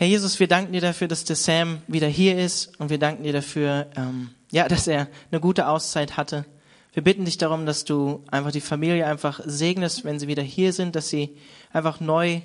Herr 0.00 0.06
Jesus, 0.06 0.40
wir 0.40 0.48
danken 0.48 0.72
dir 0.72 0.80
dafür, 0.80 1.08
dass 1.08 1.24
der 1.24 1.36
Sam 1.36 1.82
wieder 1.86 2.08
hier 2.08 2.38
ist 2.38 2.80
und 2.80 2.88
wir 2.88 2.96
danken 2.96 3.22
dir 3.22 3.34
dafür, 3.34 3.86
ähm, 3.96 4.30
ja, 4.50 4.66
dass 4.66 4.86
er 4.86 5.08
eine 5.30 5.42
gute 5.42 5.68
Auszeit 5.68 6.16
hatte. 6.16 6.46
Wir 6.94 7.04
bitten 7.04 7.26
dich 7.26 7.36
darum, 7.36 7.66
dass 7.66 7.84
du 7.84 8.24
einfach 8.30 8.50
die 8.50 8.62
Familie 8.62 9.06
einfach 9.06 9.42
segnest, 9.44 10.06
wenn 10.06 10.18
sie 10.18 10.26
wieder 10.26 10.42
hier 10.42 10.72
sind, 10.72 10.96
dass 10.96 11.10
sie 11.10 11.36
einfach 11.70 12.00
neu, 12.00 12.40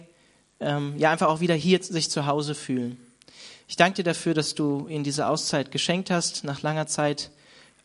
ähm, 0.59 0.95
ja, 0.97 1.11
einfach 1.11 1.29
auch 1.29 1.39
wieder 1.39 1.55
hier 1.55 1.81
sich 1.81 2.11
zu 2.11 2.25
Hause 2.25 2.55
fühlen. 2.55 2.97
Ich 3.69 3.77
danke 3.77 4.03
dir 4.03 4.03
dafür, 4.03 4.33
dass 4.33 4.53
du 4.53 4.89
ihnen 4.89 5.05
diese 5.05 5.25
Auszeit 5.25 5.71
geschenkt 5.71 6.11
hast, 6.11 6.43
nach 6.43 6.61
langer 6.61 6.87
Zeit 6.87 7.31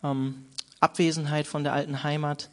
ähm, 0.03 0.47
Abwesenheit 0.81 1.47
von 1.47 1.63
der 1.63 1.75
alten 1.75 2.03
Heimat. 2.03 2.51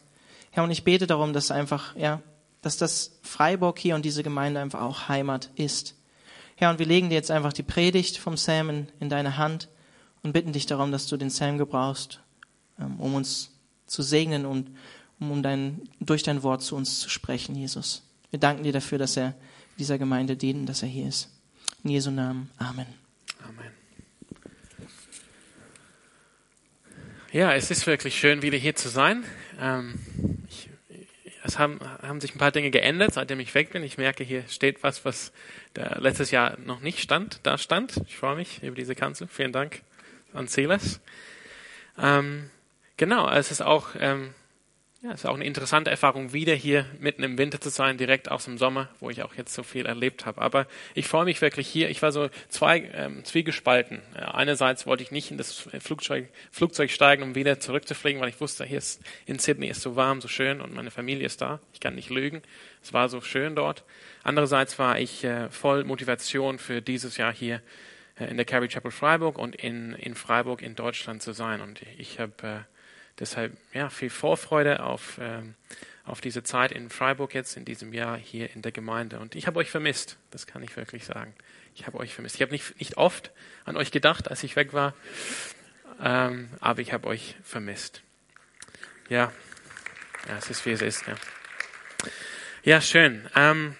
Herr, 0.52 0.64
und 0.64 0.70
ich 0.70 0.84
bete 0.84 1.08
darum, 1.08 1.34
dass 1.34 1.50
einfach, 1.50 1.96
ja, 1.96 2.22
dass 2.62 2.78
das 2.78 3.14
Freiburg 3.24 3.80
hier 3.80 3.96
und 3.96 4.06
diese 4.06 4.22
Gemeinde 4.22 4.60
einfach 4.60 4.84
auch 4.84 5.10
Heimat 5.10 5.50
ist. 5.56 5.96
Herr, 6.60 6.72
und 6.72 6.80
wir 6.80 6.88
legen 6.88 7.10
dir 7.10 7.16
jetzt 7.16 7.30
einfach 7.30 7.54
die 7.54 7.62
Predigt 7.62 8.18
vom 8.18 8.36
Sam 8.36 8.72
in, 8.72 8.88
in 9.00 9.10
deine 9.10 9.38
Hand 9.38 9.70
und 10.24 10.34
bitten 10.34 10.54
dich 10.54 10.66
darum, 10.66 10.92
dass 10.92 11.06
du 11.06 11.16
den 11.16 11.30
Sam 11.30 11.60
gebrauchst, 11.60 12.20
ähm, 12.80 13.00
um 13.00 13.14
uns 13.14 13.52
zu 13.86 14.02
segnen 14.02 14.48
und 14.48 14.76
um 15.20 15.44
dein, 15.44 15.88
durch 16.00 16.24
dein 16.24 16.42
Wort 16.42 16.64
zu 16.64 16.76
uns 16.76 17.00
zu 17.00 17.10
sprechen, 17.10 17.56
Jesus. 17.56 18.02
Wir 18.32 18.40
danken 18.40 18.64
dir 18.64 18.74
dafür, 18.74 18.98
dass 18.98 19.16
er 19.18 19.36
dieser 19.78 20.00
Gemeinde 20.00 20.36
dient, 20.36 20.68
dass 20.68 20.82
er 20.82 20.90
hier 20.90 21.08
ist. 21.08 21.30
In 21.84 21.92
Jesu 21.92 22.10
Namen. 22.10 22.50
Amen. 22.58 22.88
Amen. 23.48 23.72
Ja, 27.32 27.54
es 27.54 27.70
ist 27.70 27.86
wirklich 27.86 28.18
schön, 28.18 28.42
wieder 28.42 28.58
hier 28.58 28.76
zu 28.76 28.90
sein. 28.90 29.24
Ähm, 29.60 30.00
ich 30.50 30.70
es 31.48 31.60
haben, 31.60 31.80
haben 32.02 32.22
sich 32.22 32.36
ein 32.36 32.38
paar 32.38 32.52
Dinge 32.52 32.72
geändert, 32.72 33.14
seitdem 33.14 33.40
ich 33.40 33.54
weg 33.56 33.72
bin. 33.72 33.84
Ich 33.84 33.98
merke, 33.98 34.24
hier 34.24 34.44
steht 34.48 34.84
was, 34.84 35.06
was 35.06 35.32
letztes 35.76 36.32
Jahr 36.32 36.58
noch 36.66 36.82
nicht 36.82 37.00
stand, 37.00 37.40
da 37.44 37.58
stand. 37.58 38.02
Ich 38.08 38.18
freue 38.18 38.36
mich 38.36 38.62
über 38.64 38.76
diese 38.76 38.96
Kanzel. 38.96 39.28
Vielen 39.28 39.52
Dank 39.52 39.82
an 40.34 40.48
Silas. 40.48 41.00
Ähm, 41.98 42.50
genau, 42.98 43.30
es 43.30 43.52
ist 43.52 43.62
auch 43.62 43.90
ähm, 44.00 44.34
ja, 45.04 45.12
es 45.12 45.20
ist 45.22 45.26
auch 45.28 45.36
eine 45.36 45.46
interessante 45.46 45.92
Erfahrung, 45.92 46.34
wieder 46.34 46.56
hier 46.56 46.86
mitten 47.00 47.22
im 47.22 47.38
Winter 47.38 47.62
zu 47.62 47.70
sein, 47.70 47.98
direkt 47.98 48.32
aus 48.32 48.46
dem 48.46 48.58
Sommer, 48.58 48.90
wo 49.00 49.12
ich 49.12 49.22
auch 49.22 49.36
jetzt 49.36 49.54
so 49.54 49.62
viel 49.62 49.86
erlebt 49.86 50.26
habe. 50.26 50.42
Aber 50.42 50.66
ich 50.96 51.08
freue 51.08 51.26
mich 51.26 51.40
wirklich 51.40 51.68
hier. 51.68 51.90
Ich 51.90 52.02
war 52.02 52.12
so 52.12 52.30
zwei 52.50 52.90
ähm, 52.96 53.24
zwiegespalten. 53.24 54.02
Einerseits 54.16 54.88
wollte 54.88 55.04
ich 55.04 55.12
nicht 55.12 55.30
in 55.30 55.38
das 55.38 55.68
Flugzeug, 55.80 56.30
Flugzeug 56.52 56.90
steigen, 56.90 57.22
um 57.22 57.36
wieder 57.36 57.60
zurückzufliegen, 57.60 58.20
weil 58.22 58.30
ich 58.30 58.42
wusste, 58.42 58.66
hier 58.66 58.80
ist, 58.80 59.02
in 59.28 59.38
Sydney 59.38 59.68
ist 59.68 59.82
so 59.82 59.96
warm, 59.96 60.20
so 60.20 60.28
schön 60.28 60.62
und 60.62 60.74
meine 60.74 60.90
Familie 60.90 61.28
ist 61.28 61.42
da. 61.42 61.60
Ich 61.74 61.80
kann 61.80 61.94
nicht 61.94 62.10
lügen. 62.10 62.42
Es 62.82 62.92
war 62.92 63.08
so 63.08 63.22
schön 63.22 63.56
dort. 63.56 63.84
Andererseits 64.24 64.80
war 64.80 65.00
ich 65.00 65.24
äh, 65.24 65.50
voll 65.52 65.84
Motivation 65.84 66.58
für 66.58 66.82
dieses 66.82 67.18
Jahr 67.18 67.34
hier 67.34 67.62
äh, 68.20 68.26
in 68.26 68.38
der 68.38 68.48
Carrie 68.48 68.68
Chapel 68.68 68.92
Freiburg 68.92 69.38
und 69.38 69.56
in, 69.56 69.94
in 69.94 70.16
Freiburg 70.16 70.64
in 70.64 70.74
Deutschland 70.74 71.22
zu 71.22 71.34
sein. 71.34 71.62
Und 71.62 71.82
ich 72.00 72.20
habe 72.20 72.34
äh, 72.42 72.77
Deshalb 73.20 73.58
ja, 73.74 73.90
viel 73.90 74.10
Vorfreude 74.10 74.84
auf, 74.84 75.18
ähm, 75.20 75.56
auf 76.06 76.22
diese 76.22 76.44
Zeit 76.44 76.72
in 76.72 76.90
Freiburg 76.90 77.34
jetzt 77.34 77.58
in 77.58 77.66
diesem 77.66 77.94
Jahr 77.94 78.18
hier 78.18 78.54
in 78.54 78.62
der 78.62 78.72
Gemeinde. 78.72 79.20
Und 79.20 79.36
ich 79.36 79.48
habe 79.48 79.60
euch 79.60 79.72
vermisst, 79.72 80.18
das 80.32 80.46
kann 80.46 80.62
ich 80.64 80.76
wirklich 80.78 81.06
sagen. 81.06 81.34
Ich 81.76 81.88
habe 81.88 81.98
euch 81.98 82.14
vermisst. 82.14 82.36
Ich 82.36 82.42
habe 82.42 82.52
nicht, 82.52 82.80
nicht 82.80 82.98
oft 82.98 83.32
an 83.66 83.78
euch 83.78 83.92
gedacht, 83.92 84.30
als 84.30 84.44
ich 84.44 84.56
weg 84.56 84.74
war, 84.74 84.94
ähm, 86.02 86.50
aber 86.60 86.82
ich 86.82 86.94
habe 86.94 87.08
euch 87.08 87.36
vermisst. 87.44 88.02
Ja, 89.10 89.32
ja, 90.28 90.38
es 90.38 90.50
ist 90.50 90.66
wie 90.66 90.72
es 90.72 90.82
ist. 90.82 91.08
Ja, 91.08 91.16
ja 92.64 92.82
schön. 92.82 93.28
Ähm, 93.36 93.76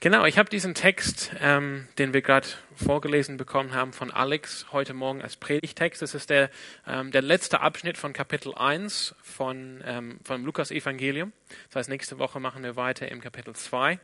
Genau, 0.00 0.26
ich 0.26 0.36
habe 0.36 0.50
diesen 0.50 0.74
Text, 0.74 1.30
ähm, 1.40 1.88
den 1.96 2.12
wir 2.12 2.20
gerade 2.20 2.46
vorgelesen 2.74 3.38
bekommen 3.38 3.72
haben 3.72 3.94
von 3.94 4.10
Alex 4.10 4.66
heute 4.70 4.92
Morgen 4.92 5.22
als 5.22 5.36
Predigtext. 5.36 6.02
Das 6.02 6.14
ist 6.14 6.28
der, 6.28 6.50
ähm, 6.86 7.12
der 7.12 7.22
letzte 7.22 7.60
Abschnitt 7.60 7.96
von 7.96 8.12
Kapitel 8.12 8.54
1 8.54 9.14
von, 9.22 9.82
ähm, 9.86 10.20
vom 10.22 10.44
Lukas-Evangelium. 10.44 11.32
Das 11.68 11.76
heißt, 11.76 11.88
nächste 11.88 12.18
Woche 12.18 12.40
machen 12.40 12.62
wir 12.62 12.76
weiter 12.76 13.10
im 13.10 13.22
Kapitel 13.22 13.54
2. 13.54 13.98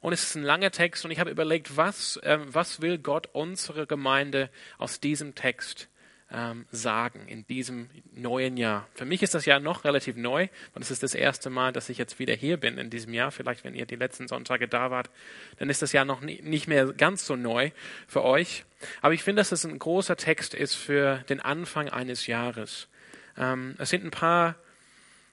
Und 0.00 0.12
es 0.12 0.24
ist 0.24 0.34
ein 0.34 0.42
langer 0.42 0.72
Text 0.72 1.04
und 1.04 1.12
ich 1.12 1.20
habe 1.20 1.30
überlegt, 1.30 1.76
was, 1.76 2.18
ähm, 2.24 2.46
was 2.52 2.80
will 2.80 2.98
Gott 2.98 3.28
unsere 3.32 3.86
Gemeinde 3.86 4.50
aus 4.78 4.98
diesem 4.98 5.36
Text 5.36 5.89
ähm, 6.32 6.66
sagen 6.70 7.26
in 7.26 7.46
diesem 7.46 7.88
neuen 8.14 8.56
Jahr. 8.56 8.86
Für 8.94 9.04
mich 9.04 9.22
ist 9.22 9.34
das 9.34 9.46
Jahr 9.46 9.60
noch 9.60 9.84
relativ 9.84 10.16
neu 10.16 10.48
und 10.74 10.82
es 10.82 10.90
ist 10.90 11.02
das 11.02 11.14
erste 11.14 11.50
Mal, 11.50 11.72
dass 11.72 11.88
ich 11.88 11.98
jetzt 11.98 12.18
wieder 12.18 12.34
hier 12.34 12.56
bin 12.56 12.78
in 12.78 12.90
diesem 12.90 13.12
Jahr. 13.14 13.30
Vielleicht, 13.30 13.64
wenn 13.64 13.74
ihr 13.74 13.86
die 13.86 13.96
letzten 13.96 14.28
Sonntage 14.28 14.68
da 14.68 14.90
wart, 14.90 15.10
dann 15.58 15.70
ist 15.70 15.82
das 15.82 15.92
Jahr 15.92 16.04
noch 16.04 16.20
nie, 16.20 16.40
nicht 16.42 16.68
mehr 16.68 16.86
ganz 16.92 17.26
so 17.26 17.36
neu 17.36 17.70
für 18.06 18.24
euch. 18.24 18.64
Aber 19.02 19.14
ich 19.14 19.22
finde, 19.22 19.40
dass 19.40 19.52
es 19.52 19.64
ein 19.64 19.78
großer 19.78 20.16
Text 20.16 20.54
ist 20.54 20.74
für 20.74 21.18
den 21.28 21.40
Anfang 21.40 21.88
eines 21.88 22.26
Jahres. 22.26 22.88
Ähm, 23.36 23.74
es 23.78 23.90
sind 23.90 24.04
ein 24.04 24.10
paar 24.10 24.56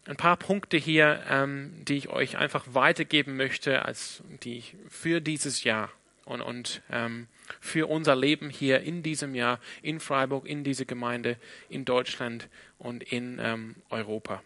ein 0.08 0.16
paar 0.16 0.38
Punkte 0.38 0.78
hier, 0.78 1.22
ähm, 1.30 1.74
die 1.86 1.98
ich 1.98 2.10
euch 2.10 2.38
einfach 2.38 2.66
weitergeben 2.72 3.36
möchte, 3.36 3.84
als 3.84 4.24
die 4.44 4.64
für 4.88 5.20
dieses 5.20 5.64
Jahr 5.64 5.92
und, 6.28 6.42
und 6.42 6.82
ähm, 6.92 7.28
für 7.60 7.90
unser 7.90 8.16
Leben 8.16 8.50
hier 8.50 8.82
in 8.82 9.02
diesem 9.02 9.34
Jahr 9.34 9.60
in 9.82 10.00
Freiburg, 10.00 10.46
in 10.46 10.64
diese 10.64 10.86
Gemeinde, 10.86 11.38
in 11.70 11.86
Deutschland 11.86 12.50
und 12.78 13.04
in 13.04 13.40
ähm, 13.42 13.76
Europa. 13.90 14.44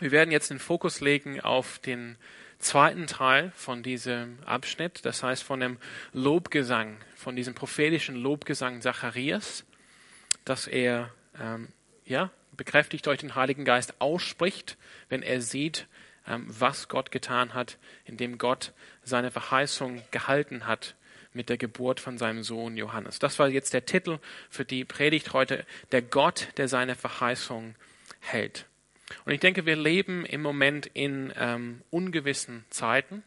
Wir 0.00 0.10
werden 0.10 0.32
jetzt 0.32 0.50
den 0.50 0.58
Fokus 0.58 1.00
legen 1.00 1.40
auf 1.40 1.78
den 1.78 2.16
zweiten 2.58 3.06
Teil 3.06 3.52
von 3.54 3.82
diesem 3.82 4.38
Abschnitt, 4.44 5.04
das 5.04 5.22
heißt 5.22 5.42
von 5.42 5.60
dem 5.60 5.78
Lobgesang, 6.12 6.96
von 7.14 7.36
diesem 7.36 7.54
prophetischen 7.54 8.16
Lobgesang 8.16 8.80
Zacharias, 8.80 9.64
dass 10.44 10.66
er 10.66 11.10
ähm, 11.40 11.68
ja, 12.04 12.30
bekräftigt 12.56 13.06
durch 13.06 13.20
den 13.20 13.36
Heiligen 13.36 13.64
Geist 13.64 14.00
ausspricht, 14.00 14.76
wenn 15.08 15.22
er 15.22 15.40
sieht, 15.40 15.86
ähm, 16.26 16.44
was 16.48 16.88
Gott 16.88 17.12
getan 17.12 17.54
hat, 17.54 17.78
indem 18.04 18.38
Gott 18.38 18.72
seine 19.04 19.30
Verheißung 19.30 20.02
gehalten 20.10 20.66
hat 20.66 20.96
mit 21.34 21.48
der 21.48 21.58
Geburt 21.58 22.00
von 22.00 22.16
seinem 22.16 22.42
Sohn 22.42 22.76
Johannes. 22.76 23.18
Das 23.18 23.38
war 23.38 23.48
jetzt 23.48 23.74
der 23.74 23.84
Titel 23.84 24.18
für 24.48 24.64
die 24.64 24.84
Predigt 24.84 25.32
heute, 25.32 25.66
der 25.92 26.02
Gott, 26.02 26.48
der 26.56 26.68
seine 26.68 26.94
Verheißung 26.94 27.74
hält. 28.20 28.66
Und 29.24 29.32
ich 29.32 29.40
denke, 29.40 29.66
wir 29.66 29.76
leben 29.76 30.24
im 30.24 30.40
Moment 30.40 30.86
in 30.86 31.32
ähm, 31.36 31.82
ungewissen 31.90 32.64
Zeiten, 32.70 33.22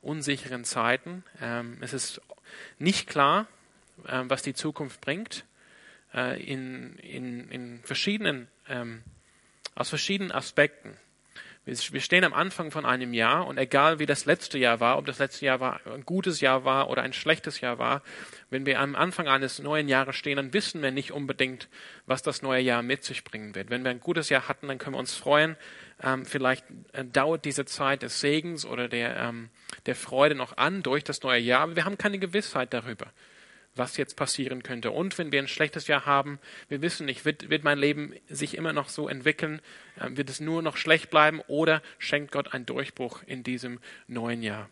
unsicheren 0.00 0.64
Zeiten. 0.64 1.24
Ähm, 1.40 1.78
es 1.80 1.92
ist 1.92 2.20
nicht 2.78 3.08
klar, 3.08 3.48
ähm, 4.06 4.30
was 4.30 4.42
die 4.42 4.54
Zukunft 4.54 5.00
bringt, 5.00 5.44
äh, 6.14 6.40
in, 6.42 6.96
in, 6.98 7.48
in 7.50 7.80
verschiedenen, 7.82 8.48
ähm, 8.68 9.02
aus 9.74 9.88
verschiedenen 9.88 10.32
Aspekten. 10.32 10.96
Wir 11.64 12.00
stehen 12.00 12.24
am 12.24 12.32
Anfang 12.32 12.72
von 12.72 12.84
einem 12.84 13.14
Jahr 13.14 13.46
und 13.46 13.56
egal 13.56 14.00
wie 14.00 14.06
das 14.06 14.24
letzte 14.24 14.58
Jahr 14.58 14.80
war, 14.80 14.98
ob 14.98 15.06
das 15.06 15.20
letzte 15.20 15.46
Jahr 15.46 15.60
war, 15.60 15.80
ein 15.86 16.04
gutes 16.04 16.40
Jahr 16.40 16.64
war 16.64 16.90
oder 16.90 17.02
ein 17.02 17.12
schlechtes 17.12 17.60
Jahr 17.60 17.78
war, 17.78 18.02
wenn 18.50 18.66
wir 18.66 18.80
am 18.80 18.96
Anfang 18.96 19.28
eines 19.28 19.60
neuen 19.60 19.88
Jahres 19.88 20.16
stehen, 20.16 20.38
dann 20.38 20.52
wissen 20.52 20.82
wir 20.82 20.90
nicht 20.90 21.12
unbedingt, 21.12 21.68
was 22.04 22.20
das 22.22 22.42
neue 22.42 22.62
Jahr 22.62 22.82
mit 22.82 23.04
sich 23.04 23.22
bringen 23.22 23.54
wird. 23.54 23.70
Wenn 23.70 23.84
wir 23.84 23.92
ein 23.92 24.00
gutes 24.00 24.28
Jahr 24.28 24.48
hatten, 24.48 24.66
dann 24.66 24.78
können 24.78 24.96
wir 24.96 25.00
uns 25.00 25.14
freuen. 25.14 25.56
Ähm, 26.02 26.26
vielleicht 26.26 26.64
äh, 26.94 27.04
dauert 27.04 27.44
diese 27.44 27.64
Zeit 27.64 28.02
des 28.02 28.18
Segens 28.18 28.66
oder 28.66 28.88
der, 28.88 29.16
ähm, 29.16 29.50
der 29.86 29.94
Freude 29.94 30.34
noch 30.34 30.56
an 30.56 30.82
durch 30.82 31.04
das 31.04 31.22
neue 31.22 31.40
Jahr, 31.40 31.60
aber 31.60 31.76
wir 31.76 31.84
haben 31.84 31.96
keine 31.96 32.18
Gewissheit 32.18 32.74
darüber 32.74 33.06
was 33.74 33.96
jetzt 33.96 34.16
passieren 34.16 34.62
könnte. 34.62 34.90
Und 34.90 35.16
wenn 35.18 35.32
wir 35.32 35.40
ein 35.40 35.48
schlechtes 35.48 35.86
Jahr 35.86 36.06
haben, 36.06 36.38
wir 36.68 36.82
wissen 36.82 37.06
nicht, 37.06 37.24
wird, 37.24 37.48
wird 37.48 37.64
mein 37.64 37.78
Leben 37.78 38.14
sich 38.28 38.56
immer 38.56 38.72
noch 38.72 38.88
so 38.88 39.08
entwickeln, 39.08 39.60
äh, 39.98 40.08
wird 40.10 40.30
es 40.30 40.40
nur 40.40 40.62
noch 40.62 40.76
schlecht 40.76 41.10
bleiben 41.10 41.40
oder 41.46 41.82
schenkt 41.98 42.32
Gott 42.32 42.52
einen 42.52 42.66
Durchbruch 42.66 43.22
in 43.26 43.42
diesem 43.42 43.80
neuen 44.06 44.42
Jahr. 44.42 44.68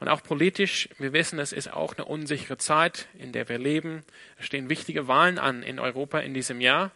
Und 0.00 0.08
auch 0.08 0.22
politisch, 0.22 0.88
wir 0.98 1.12
wissen, 1.12 1.38
es 1.38 1.52
ist 1.52 1.72
auch 1.72 1.96
eine 1.96 2.04
unsichere 2.04 2.58
Zeit, 2.58 3.08
in 3.18 3.32
der 3.32 3.48
wir 3.48 3.58
leben. 3.58 4.04
Es 4.38 4.46
stehen 4.46 4.68
wichtige 4.68 5.08
Wahlen 5.08 5.38
an 5.38 5.62
in 5.62 5.78
Europa 5.78 6.20
in 6.20 6.34
diesem 6.34 6.60
Jahr. 6.60 6.92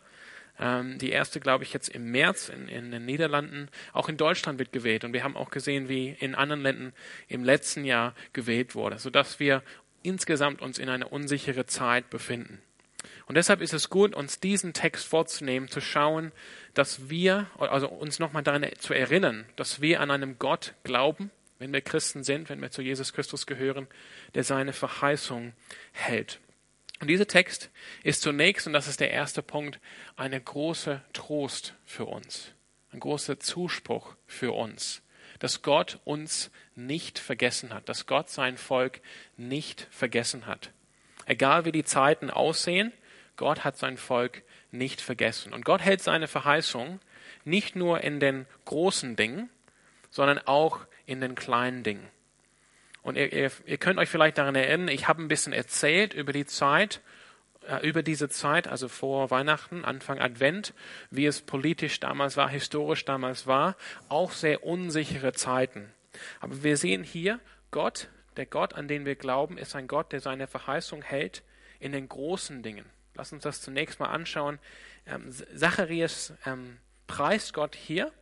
Ähm, 0.61 0.99
die 0.99 1.11
erste, 1.11 1.41
glaube 1.41 1.65
ich, 1.65 1.73
jetzt 1.73 1.89
im 1.89 2.11
März 2.11 2.49
in, 2.49 2.69
in, 2.69 2.91
den 2.91 3.05
Niederlanden. 3.05 3.69
Auch 3.93 4.09
in 4.09 4.17
Deutschland 4.17 4.59
wird 4.59 4.73
gewählt. 4.73 5.05
Und 5.05 5.13
wir 5.13 5.25
haben 5.25 5.37
auch 5.37 5.51
gesehen, 5.51 5.89
wie 5.89 6.17
in 6.19 6.35
anderen 6.35 6.63
Ländern 6.63 6.93
im 7.29 7.45
letzten 7.45 7.85
Jahr 7.85 8.15
gewählt 8.33 8.75
wurde, 8.75 8.99
sodass 8.99 9.41
wir 9.41 9.63
insgesamt 10.03 10.63
uns 10.63 10.79
in 10.79 10.89
einer 10.89 11.13
unsichere 11.13 11.67
Zeit 11.67 12.11
befinden. 12.11 12.61
Und 13.27 13.37
deshalb 13.37 13.61
ist 13.61 13.75
es 13.75 13.91
gut, 13.91 14.15
uns 14.15 14.41
diesen 14.41 14.73
Text 14.73 15.07
vorzunehmen, 15.07 15.69
zu 15.69 15.81
schauen, 15.81 16.33
dass 16.75 17.11
wir, 17.11 17.47
also 17.59 17.89
uns 17.89 18.19
nochmal 18.19 18.43
daran 18.43 18.67
zu 18.79 18.95
erinnern, 18.95 19.47
dass 19.57 19.81
wir 19.81 20.01
an 20.01 20.11
einem 20.11 20.39
Gott 20.39 20.75
glauben, 20.83 21.31
wenn 21.59 21.73
wir 21.73 21.81
Christen 21.81 22.25
sind, 22.25 22.49
wenn 22.49 22.61
wir 22.61 22.71
zu 22.71 22.83
Jesus 22.83 23.13
Christus 23.13 23.47
gehören, 23.47 23.87
der 24.35 24.45
seine 24.45 24.73
Verheißung 24.73 25.53
hält. 25.93 26.41
Und 27.01 27.09
dieser 27.09 27.27
Text 27.27 27.71
ist 28.03 28.23
zunächst, 28.23 28.67
und 28.67 28.73
das 28.73 28.89
ist 28.89 29.01
der 29.01 29.11
erste 29.11 29.43
Punkt, 29.43 29.79
eine 30.17 30.41
große 30.41 31.03
Trost 31.13 31.75
für 31.85 32.07
uns, 32.07 32.53
ein 32.93 33.01
großer 33.01 33.39
Zuspruch 33.39 34.17
für 34.27 34.53
uns 34.53 35.03
dass 35.39 35.63
Gott 35.63 35.99
uns 36.05 36.51
nicht 36.75 37.19
vergessen 37.19 37.73
hat, 37.73 37.89
dass 37.89 38.07
Gott 38.07 38.31
sein 38.31 38.57
Volk 38.57 39.01
nicht 39.37 39.87
vergessen 39.91 40.47
hat. 40.47 40.71
Egal 41.27 41.65
wie 41.65 41.73
die 41.73 41.85
Zeiten 41.85 42.31
aussehen, 42.31 42.93
Gott 43.37 43.65
hat 43.65 43.77
sein 43.77 43.97
Volk 43.97 44.43
nicht 44.71 45.01
vergessen. 45.01 45.53
Und 45.53 45.65
Gott 45.65 45.81
hält 45.81 46.03
seine 46.03 46.29
Verheißung 46.29 47.01
nicht 47.45 47.77
nur 47.77 48.03
in 48.03 48.21
den 48.21 48.47
großen 48.65 49.17
Dingen, 49.17 49.49
sondern 50.11 50.39
auch 50.39 50.81
in 51.07 51.21
den 51.21 51.35
kleinen 51.35 51.83
Dingen. 51.83 52.09
Und 53.03 53.17
ihr, 53.17 53.33
ihr, 53.33 53.51
ihr 53.65 53.79
könnt 53.79 53.99
euch 53.99 54.09
vielleicht 54.09 54.39
daran 54.39 54.55
erinnern, 54.55 54.89
ich 54.89 55.09
habe 55.09 55.23
ein 55.23 55.29
bisschen 55.29 55.53
erzählt 55.53 56.15
über 56.15 56.33
die 56.33 56.47
Zeit, 56.47 57.01
über 57.83 58.03
diese 58.03 58.29
Zeit, 58.29 58.69
also 58.69 58.89
vor 58.89 59.31
Weihnachten, 59.31 59.85
Anfang 59.85 60.19
Advent, 60.19 60.75
wie 61.11 61.27
es 61.27 61.43
politisch 61.43 62.01
damals 62.01 62.37
war, 62.37 62.49
historisch 62.49 63.05
damals 63.05 63.47
war, 63.47 63.77
auch 64.09 64.33
sehr 64.33 64.65
unsichere 64.65 65.33
Zeiten. 65.33 65.93
Aber 66.41 66.63
wir 66.63 66.77
sehen 66.77 67.05
hier, 67.05 67.41
Gott, 67.71 68.09
der 68.37 68.47
Gott, 68.47 68.75
an 68.75 68.89
den 68.89 69.05
wir 69.05 69.17
glauben, 69.17 69.59
ist 69.59 69.77
ein 69.77 69.87
Gott, 69.89 70.13
der 70.13 70.21
seine 70.21 70.47
Verheißung 70.47 71.03
hält 71.03 71.43
in 71.81 71.93
den 71.93 72.09
großen 72.09 72.63
Dingen. 72.63 72.87
Lass 73.15 73.33
uns 73.33 73.43
das 73.43 73.61
zunächst 73.61 74.01
mal 74.01 74.07
anschauen. 74.07 74.59
Ähm, 75.07 75.31
Zacharias 75.31 76.33
ähm, 76.47 76.79
preist 77.07 77.53
Gott 77.53 77.75
hier 77.75 78.13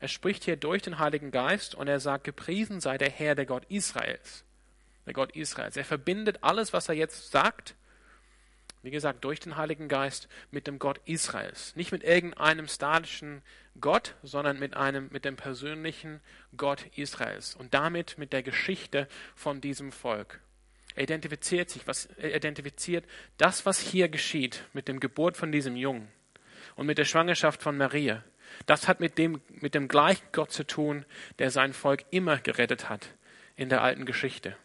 er 0.00 0.08
spricht 0.08 0.44
hier 0.44 0.56
durch 0.56 0.82
den 0.82 0.98
Heiligen 0.98 1.30
Geist 1.30 1.74
und 1.74 1.88
er 1.88 2.00
sagt, 2.00 2.24
gepriesen 2.24 2.80
sei 2.80 2.98
der 2.98 3.10
Herr, 3.10 3.34
der 3.34 3.46
Gott 3.46 3.64
Israels. 3.68 4.44
Der 5.06 5.12
Gott 5.12 5.34
Israels. 5.34 5.76
Er 5.76 5.84
verbindet 5.84 6.38
alles, 6.42 6.72
was 6.72 6.88
er 6.88 6.94
jetzt 6.94 7.32
sagt, 7.32 7.74
wie 8.82 8.90
gesagt, 8.90 9.24
durch 9.24 9.40
den 9.40 9.56
Heiligen 9.56 9.88
Geist 9.88 10.28
mit 10.50 10.66
dem 10.66 10.78
Gott 10.78 11.00
Israels. 11.04 11.74
Nicht 11.76 11.92
mit 11.92 12.04
irgendeinem 12.04 12.68
statischen 12.68 13.42
Gott, 13.80 14.14
sondern 14.22 14.58
mit 14.58 14.76
einem, 14.76 15.08
mit 15.10 15.24
dem 15.24 15.36
persönlichen 15.36 16.20
Gott 16.56 16.86
Israels 16.96 17.54
und 17.54 17.74
damit 17.74 18.18
mit 18.18 18.32
der 18.32 18.42
Geschichte 18.42 19.08
von 19.34 19.60
diesem 19.60 19.92
Volk. 19.92 20.40
Er 20.94 21.04
identifiziert 21.04 21.70
sich, 21.70 21.86
was, 21.86 22.06
er 22.16 22.34
identifiziert 22.34 23.04
das, 23.36 23.66
was 23.66 23.78
hier 23.78 24.08
geschieht 24.08 24.64
mit 24.72 24.88
dem 24.88 25.00
Geburt 25.00 25.36
von 25.36 25.52
diesem 25.52 25.76
Jungen 25.76 26.08
und 26.74 26.86
mit 26.86 26.98
der 26.98 27.04
Schwangerschaft 27.04 27.62
von 27.62 27.76
Maria 27.76 28.24
das 28.66 28.88
hat 28.88 29.00
mit 29.00 29.18
dem, 29.18 29.40
mit 29.48 29.74
dem 29.74 29.88
gleichen 29.88 30.26
Gott 30.32 30.52
zu 30.52 30.64
tun, 30.64 31.04
der 31.38 31.50
sein 31.50 31.72
Volk 31.72 32.04
immer 32.10 32.38
gerettet 32.38 32.88
hat 32.88 33.14
in 33.56 33.68
der 33.68 33.82
alten 33.82 34.04
Geschichte. 34.04 34.56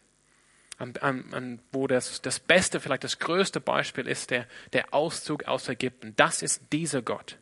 An, 0.78 0.94
an, 1.00 1.60
wo 1.70 1.86
das, 1.86 2.20
das 2.20 2.40
beste, 2.40 2.80
vielleicht 2.80 3.04
das 3.04 3.18
größte 3.18 3.60
Beispiel 3.60 4.08
ist 4.08 4.30
der, 4.30 4.46
der 4.72 4.92
Auszug 4.92 5.44
aus 5.44 5.68
Ägypten. 5.68 6.14
Das 6.16 6.42
ist 6.42 6.72
dieser 6.72 7.00
Gott. 7.00 7.38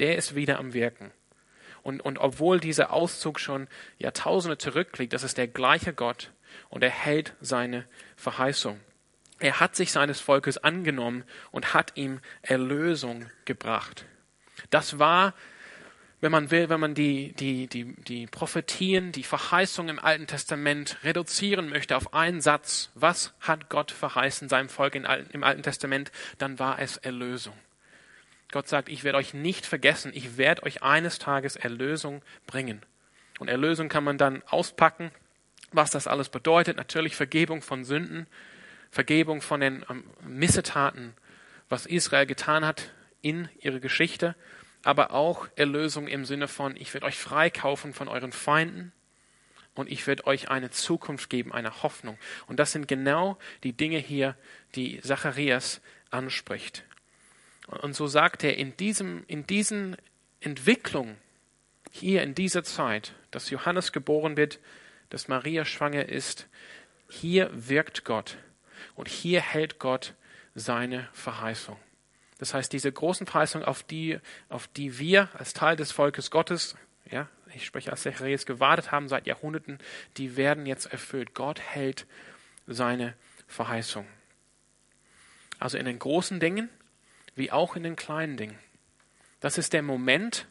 Der 0.00 0.16
ist 0.16 0.34
wieder 0.34 0.58
am 0.58 0.72
Wirken. 0.72 1.12
Und, 1.82 2.00
und 2.00 2.18
obwohl 2.18 2.60
dieser 2.60 2.92
Auszug 2.92 3.40
schon 3.40 3.68
Jahrtausende 3.98 4.58
zurückliegt, 4.58 5.12
das 5.12 5.22
ist 5.22 5.38
der 5.38 5.48
gleiche 5.48 5.92
Gott 5.92 6.32
und 6.68 6.82
er 6.82 6.90
hält 6.90 7.34
seine 7.40 7.86
Verheißung. 8.16 8.80
Er 9.38 9.58
hat 9.58 9.74
sich 9.74 9.90
seines 9.90 10.20
Volkes 10.20 10.58
angenommen 10.58 11.24
und 11.50 11.74
hat 11.74 11.96
ihm 11.96 12.20
Erlösung 12.42 13.26
gebracht. 13.44 14.04
Das 14.70 14.98
war 14.98 15.34
wenn 16.22 16.30
man 16.30 16.52
will, 16.52 16.68
wenn 16.68 16.78
man 16.78 16.94
die, 16.94 17.32
die, 17.32 17.66
die, 17.66 17.96
die 18.04 18.28
Prophetien, 18.28 19.10
die 19.10 19.24
Verheißungen 19.24 19.98
im 19.98 19.98
Alten 19.98 20.28
Testament 20.28 20.98
reduzieren 21.02 21.68
möchte 21.68 21.96
auf 21.96 22.14
einen 22.14 22.40
Satz, 22.40 22.90
was 22.94 23.34
hat 23.40 23.68
Gott 23.68 23.90
verheißen 23.90 24.48
seinem 24.48 24.68
Volk 24.68 24.94
im 24.94 25.42
Alten 25.42 25.64
Testament, 25.64 26.12
dann 26.38 26.60
war 26.60 26.78
es 26.78 26.96
Erlösung. 26.96 27.54
Gott 28.52 28.68
sagt, 28.68 28.88
ich 28.88 29.02
werde 29.02 29.18
euch 29.18 29.34
nicht 29.34 29.66
vergessen, 29.66 30.12
ich 30.14 30.36
werde 30.36 30.62
euch 30.62 30.84
eines 30.84 31.18
Tages 31.18 31.56
Erlösung 31.56 32.22
bringen. 32.46 32.82
Und 33.40 33.48
Erlösung 33.48 33.88
kann 33.88 34.04
man 34.04 34.16
dann 34.16 34.44
auspacken, 34.46 35.10
was 35.72 35.90
das 35.90 36.06
alles 36.06 36.28
bedeutet. 36.28 36.76
Natürlich 36.76 37.16
Vergebung 37.16 37.62
von 37.62 37.84
Sünden, 37.84 38.28
Vergebung 38.92 39.40
von 39.40 39.58
den 39.58 39.84
ähm, 39.90 40.04
Missetaten, 40.24 41.14
was 41.68 41.84
Israel 41.84 42.26
getan 42.26 42.64
hat 42.64 42.92
in 43.22 43.48
ihrer 43.58 43.80
Geschichte 43.80 44.36
aber 44.84 45.12
auch 45.12 45.48
Erlösung 45.56 46.08
im 46.08 46.24
Sinne 46.24 46.48
von, 46.48 46.76
ich 46.76 46.92
werde 46.94 47.06
euch 47.06 47.18
freikaufen 47.18 47.92
von 47.92 48.08
euren 48.08 48.32
Feinden 48.32 48.92
und 49.74 49.90
ich 49.90 50.06
werde 50.06 50.26
euch 50.26 50.50
eine 50.50 50.70
Zukunft 50.70 51.30
geben, 51.30 51.52
eine 51.52 51.82
Hoffnung. 51.82 52.18
Und 52.46 52.58
das 52.58 52.72
sind 52.72 52.88
genau 52.88 53.38
die 53.62 53.72
Dinge 53.72 53.98
hier, 53.98 54.36
die 54.74 55.00
Zacharias 55.00 55.80
anspricht. 56.10 56.84
Und 57.66 57.94
so 57.94 58.06
sagt 58.06 58.44
er, 58.44 58.56
in, 58.56 58.76
diesem, 58.76 59.24
in 59.28 59.46
diesen 59.46 59.96
Entwicklungen, 60.40 61.16
hier 61.90 62.22
in 62.22 62.34
dieser 62.34 62.64
Zeit, 62.64 63.12
dass 63.30 63.50
Johannes 63.50 63.92
geboren 63.92 64.36
wird, 64.36 64.58
dass 65.10 65.28
Maria 65.28 65.64
schwanger 65.64 66.08
ist, 66.08 66.48
hier 67.08 67.50
wirkt 67.52 68.04
Gott 68.04 68.38
und 68.94 69.08
hier 69.08 69.40
hält 69.40 69.78
Gott 69.78 70.14
seine 70.54 71.08
Verheißung. 71.12 71.76
Das 72.42 72.54
heißt, 72.54 72.72
diese 72.72 72.90
großen 72.90 73.24
Verheißungen, 73.24 73.64
auf 73.64 73.84
die, 73.84 74.18
auf 74.48 74.66
die 74.66 74.98
wir 74.98 75.28
als 75.38 75.52
Teil 75.52 75.76
des 75.76 75.92
Volkes 75.92 76.32
Gottes, 76.32 76.74
ja, 77.08 77.28
ich 77.54 77.64
spreche 77.64 77.92
als 77.92 78.02
Zacharias, 78.02 78.46
gewartet 78.46 78.90
haben 78.90 79.06
seit 79.08 79.28
Jahrhunderten, 79.28 79.78
die 80.16 80.36
werden 80.36 80.66
jetzt 80.66 80.86
erfüllt. 80.86 81.34
Gott 81.34 81.60
hält 81.60 82.04
seine 82.66 83.14
Verheißung. 83.46 84.08
Also 85.60 85.78
in 85.78 85.84
den 85.84 86.00
großen 86.00 86.40
Dingen 86.40 86.68
wie 87.36 87.52
auch 87.52 87.76
in 87.76 87.84
den 87.84 87.94
kleinen 87.94 88.36
Dingen. 88.36 88.58
Das 89.38 89.56
ist 89.56 89.72
der 89.72 89.82
Moment, 89.82 90.48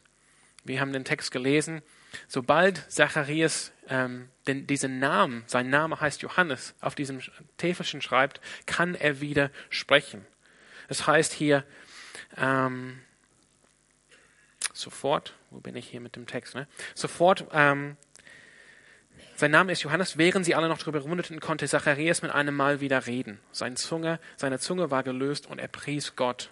wir 0.63 0.79
haben 0.79 0.93
den 0.93 1.03
Text 1.03 1.29
gelesen, 1.29 1.81
sobald 2.29 2.89
Zacharias 2.89 3.73
ähm, 3.89 4.29
den, 4.47 4.65
diesen 4.65 4.99
Namen, 4.99 5.43
sein 5.45 5.69
Name 5.69 5.99
heißt 5.99 6.21
Johannes, 6.21 6.73
auf 6.79 6.95
diesem 6.95 7.19
Täfelchen 7.57 8.01
schreibt, 8.01 8.39
kann 8.65 8.95
er 8.95 9.19
wieder 9.19 9.51
sprechen. 9.69 10.25
Es 10.91 11.07
heißt 11.07 11.31
hier 11.31 11.63
ähm, 12.35 12.99
sofort, 14.73 15.33
wo 15.49 15.61
bin 15.61 15.77
ich 15.77 15.87
hier 15.87 16.01
mit 16.01 16.17
dem 16.17 16.27
Text? 16.27 16.53
Ne? 16.53 16.67
Sofort, 16.95 17.45
ähm, 17.53 17.95
sein 19.37 19.51
Name 19.51 19.71
ist 19.71 19.83
Johannes. 19.83 20.17
Während 20.17 20.43
sie 20.43 20.53
alle 20.53 20.67
noch 20.67 20.79
darüber 20.79 21.01
wunderten, 21.05 21.39
konnte 21.39 21.65
Zacharias 21.65 22.23
mit 22.23 22.31
einem 22.31 22.53
Mal 22.53 22.81
wieder 22.81 23.07
reden. 23.07 23.39
Seine 23.53 23.75
Zunge, 23.75 24.19
seine 24.35 24.59
Zunge 24.59 24.91
war 24.91 25.03
gelöst 25.03 25.47
und 25.47 25.59
er 25.59 25.69
pries 25.69 26.17
Gott. 26.17 26.49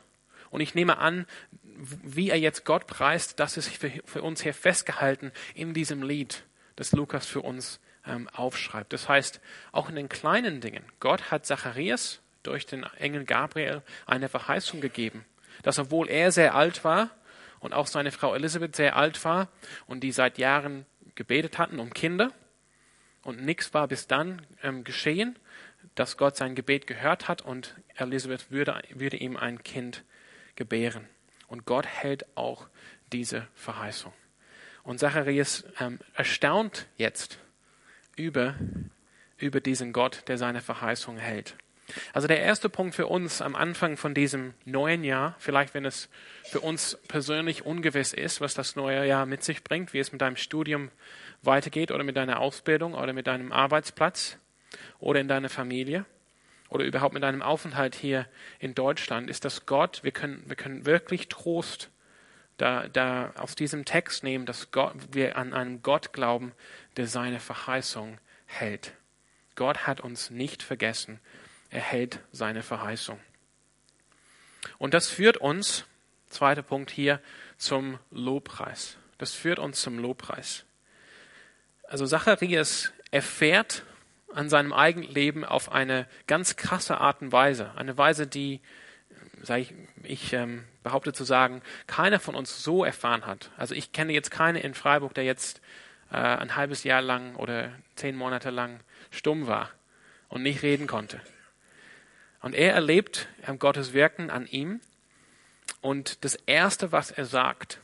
Und 0.51 0.62
ich 0.62 0.74
nehme 0.74 1.00
an, 1.00 1.25
wie 1.62 2.30
er 2.30 2.39
jetzt 2.39 2.63
Gott 2.63 2.88
preist, 2.88 3.42
das 3.42 3.57
ist 3.57 3.68
für, 3.68 3.92
für 4.06 4.21
uns 4.21 4.42
hier 4.42 4.53
festgehalten 4.53 5.33
in 5.53 5.74
diesem 5.74 6.01
Lied, 6.01 6.45
das 6.77 6.94
Lukas 6.94 7.25
für 7.25 7.42
uns 7.42 7.81
ähm, 8.07 8.30
aufschreibt. 8.30 8.94
Das 8.94 9.09
heißt, 9.09 9.42
auch 9.74 9.89
in 9.89 9.95
den 9.95 10.07
kleinen 10.07 10.62
Dingen. 10.62 10.85
Gott 11.01 11.30
hat 11.30 11.45
Zacharias 11.45 12.21
durch 12.44 12.65
den 12.65 12.83
Engel 12.97 13.25
Gabriel 13.25 13.81
eine 14.06 14.30
Verheißung 14.30 14.81
gegeben, 14.81 15.25
dass 15.64 15.80
obwohl 15.80 16.09
er 16.09 16.31
sehr 16.31 16.56
alt 16.56 16.83
war 16.83 17.09
und 17.59 17.73
auch 17.73 17.87
seine 17.87 18.11
Frau 18.11 18.33
Elisabeth 18.35 18.75
sehr 18.75 18.95
alt 18.95 19.23
war 19.25 19.49
und 19.87 20.02
die 20.02 20.11
seit 20.11 20.37
Jahren 20.37 20.85
gebetet 21.16 21.57
hatten 21.57 21.80
um 21.80 21.94
Kinder 21.94 22.31
und 23.21 23.44
nichts 23.44 23.73
war 23.73 23.87
bis 23.87 24.07
dann 24.07 24.42
ähm, 24.64 24.83
geschehen, 24.83 25.37
dass 25.95 26.18
Gott 26.18 26.37
sein 26.37 26.56
Gebet 26.56 26.87
gehört 26.87 27.28
hat 27.28 27.42
und 27.42 27.75
Elisabeth 27.95 28.52
würde, 28.52 28.81
würde 28.94 29.18
ihm 29.18 29.37
ein 29.37 29.64
Kind 29.64 30.04
gebären. 30.56 31.07
Und 31.47 31.66
Gott 31.66 31.85
hält 31.85 32.25
auch 32.37 32.68
diese 33.11 33.47
Verheißung. 33.56 34.14
Und 34.83 34.99
Zacharias 34.99 35.66
ähm, 35.80 35.99
erstaunt 36.14 36.87
jetzt 36.97 37.40
über, 38.16 38.56
über 39.37 39.59
diesen 39.59 39.94
Gott, 39.94 40.23
der 40.28 40.37
seine 40.37 40.61
Verheißung 40.61 41.18
hält. 41.18 41.56
Also 42.14 42.28
der 42.28 42.42
erste 42.42 42.69
Punkt 42.69 42.96
für 42.96 43.08
uns 43.08 43.42
am 43.42 43.56
Anfang 43.56 43.98
von 43.98 44.14
diesem 44.14 44.54
neuen 44.66 45.04
Jahr, 45.04 45.36
vielleicht 45.40 45.74
wenn 45.74 45.86
es 45.86 46.10
für 46.44 46.60
uns 46.60 46.98
persönlich 47.08 47.66
ungewiss 47.66 48.14
ist, 48.14 48.42
was 48.42 48.54
das 48.54 48.76
neue 48.76 49.06
Jahr 49.08 49.26
mit 49.26 49.44
sich 49.44 49.64
bringt, 49.64 49.94
wie 49.94 50.00
es 50.00 50.12
mit 50.12 50.22
deinem 50.22 50.36
Studium 50.36 50.90
weitergeht 51.42 51.92
oder 51.92 52.04
mit 52.04 52.18
deiner 52.18 52.40
Ausbildung 52.40 52.94
oder 52.94 53.14
mit 53.14 53.28
deinem 53.28 53.52
Arbeitsplatz 53.52 54.38
oder 55.00 55.19
in 55.19 55.28
deiner 55.28 55.50
Familie 55.50 56.06
oder 56.69 56.86
überhaupt 56.86 57.14
mit 57.14 57.24
deinem 57.24 57.42
Aufenthalt 57.42 57.96
hier 57.96 58.28
in 58.60 58.76
Deutschland, 58.76 59.30
ist, 59.30 59.46
dass 59.46 59.66
Gott, 59.66 60.04
wir 60.04 60.12
können, 60.12 60.44
wir 60.46 60.56
können 60.56 60.86
wirklich 60.86 61.28
Trost 61.28 61.90
da, 62.58 62.88
da 62.88 63.31
aus 63.38 63.56
diesem 63.56 63.86
Text 63.86 64.24
nehmen, 64.24 64.46
dass 64.46 64.72
Gott, 64.72 64.94
wir 65.12 65.38
an 65.38 65.54
einen 65.54 65.81
Gott 65.81 66.14
glauben, 66.14 66.52
der 66.98 67.08
seine 67.08 67.40
Verheißung 67.40 68.19
hält. 68.46 68.94
Gott 69.56 69.88
hat 69.88 70.02
uns 70.02 70.30
nicht 70.30 70.62
vergessen 70.62 71.19
er 71.69 71.81
hält 71.81 72.19
seine 72.31 72.64
Verheißung. 72.64 73.19
Und 74.78 74.94
das 74.94 75.09
führt 75.09 75.38
uns, 75.38 75.85
zweiter 76.30 76.64
Punkt 76.64 76.92
hier, 76.92 77.19
zum 77.57 77.99
Lobpreis. 78.11 78.97
Das 79.18 79.33
führt 79.33 79.59
uns 79.59 79.81
zum 79.81 79.99
Lobpreis. 79.99 80.66
Also 81.83 82.06
Zacharias 82.06 82.92
erfährt 83.11 83.83
an 84.33 84.49
seinem 84.49 84.73
eigenen 84.73 85.09
Leben 85.09 85.44
auf 85.44 85.71
eine 85.71 86.07
ganz 86.28 86.56
krasse 86.56 86.99
Art 86.99 87.21
und 87.21 87.31
Weise. 87.31 87.71
Eine 87.76 87.97
Weise, 87.97 88.28
die, 88.28 88.61
sage 89.42 89.61
ich, 89.61 89.73
ich 90.04 90.33
ähm, 90.33 90.66
behaupte 90.83 91.14
zu 91.14 91.23
sagen, 91.23 91.61
keiner 91.88 92.19
von 92.19 92.35
uns 92.35 92.64
so 92.64 92.83
erfahren 92.83 93.26
hat. 93.26 93.52
Also 93.57 93.73
ich 93.76 93.92
kenne 93.92 94.14
jetzt 94.14 94.31
keinen 94.31 94.57
in 94.57 94.73
Freiburg, 94.73 95.14
der 95.16 95.23
jetzt 95.23 95.61
äh, 96.11 96.18
ein 96.18 96.56
halbes 96.56 96.83
Jahr 96.83 97.02
lang 97.02 97.35
oder 97.35 97.71
zehn 97.95 98.16
Monate 98.16 98.52
lang 98.52 98.80
stumm 99.09 99.47
war 99.47 99.71
und 100.28 100.44
nicht 100.44 100.61
reden 100.61 100.88
konnte. 100.88 101.19
Und 102.42 102.56
er 102.56 102.74
erlebt 102.74 103.28
Gottes 103.60 103.94
Wirken 103.94 104.30
an 104.30 104.48
ihm. 104.48 104.81
Und 105.81 106.24
das 106.24 106.36
Erste, 106.46 106.92
was 106.92 107.12
er 107.12 107.26
sagt, 107.26 107.80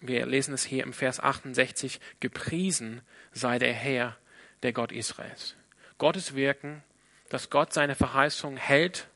wir 0.00 0.24
lesen 0.26 0.54
es 0.54 0.64
hier 0.64 0.82
im 0.82 0.94
Vers 0.94 1.20
68, 1.20 2.00
gepriesen 2.20 3.02
sei 3.32 3.58
der 3.58 3.74
Herr, 3.74 4.16
der 4.62 4.72
Gott 4.72 4.92
Israels. 4.92 5.56
Gottes 5.98 6.34
Wirken, 6.34 6.82
dass 7.28 7.50
Gott 7.50 7.74
seine 7.74 7.94
Verheißung 7.94 8.56
hält, 8.56 9.08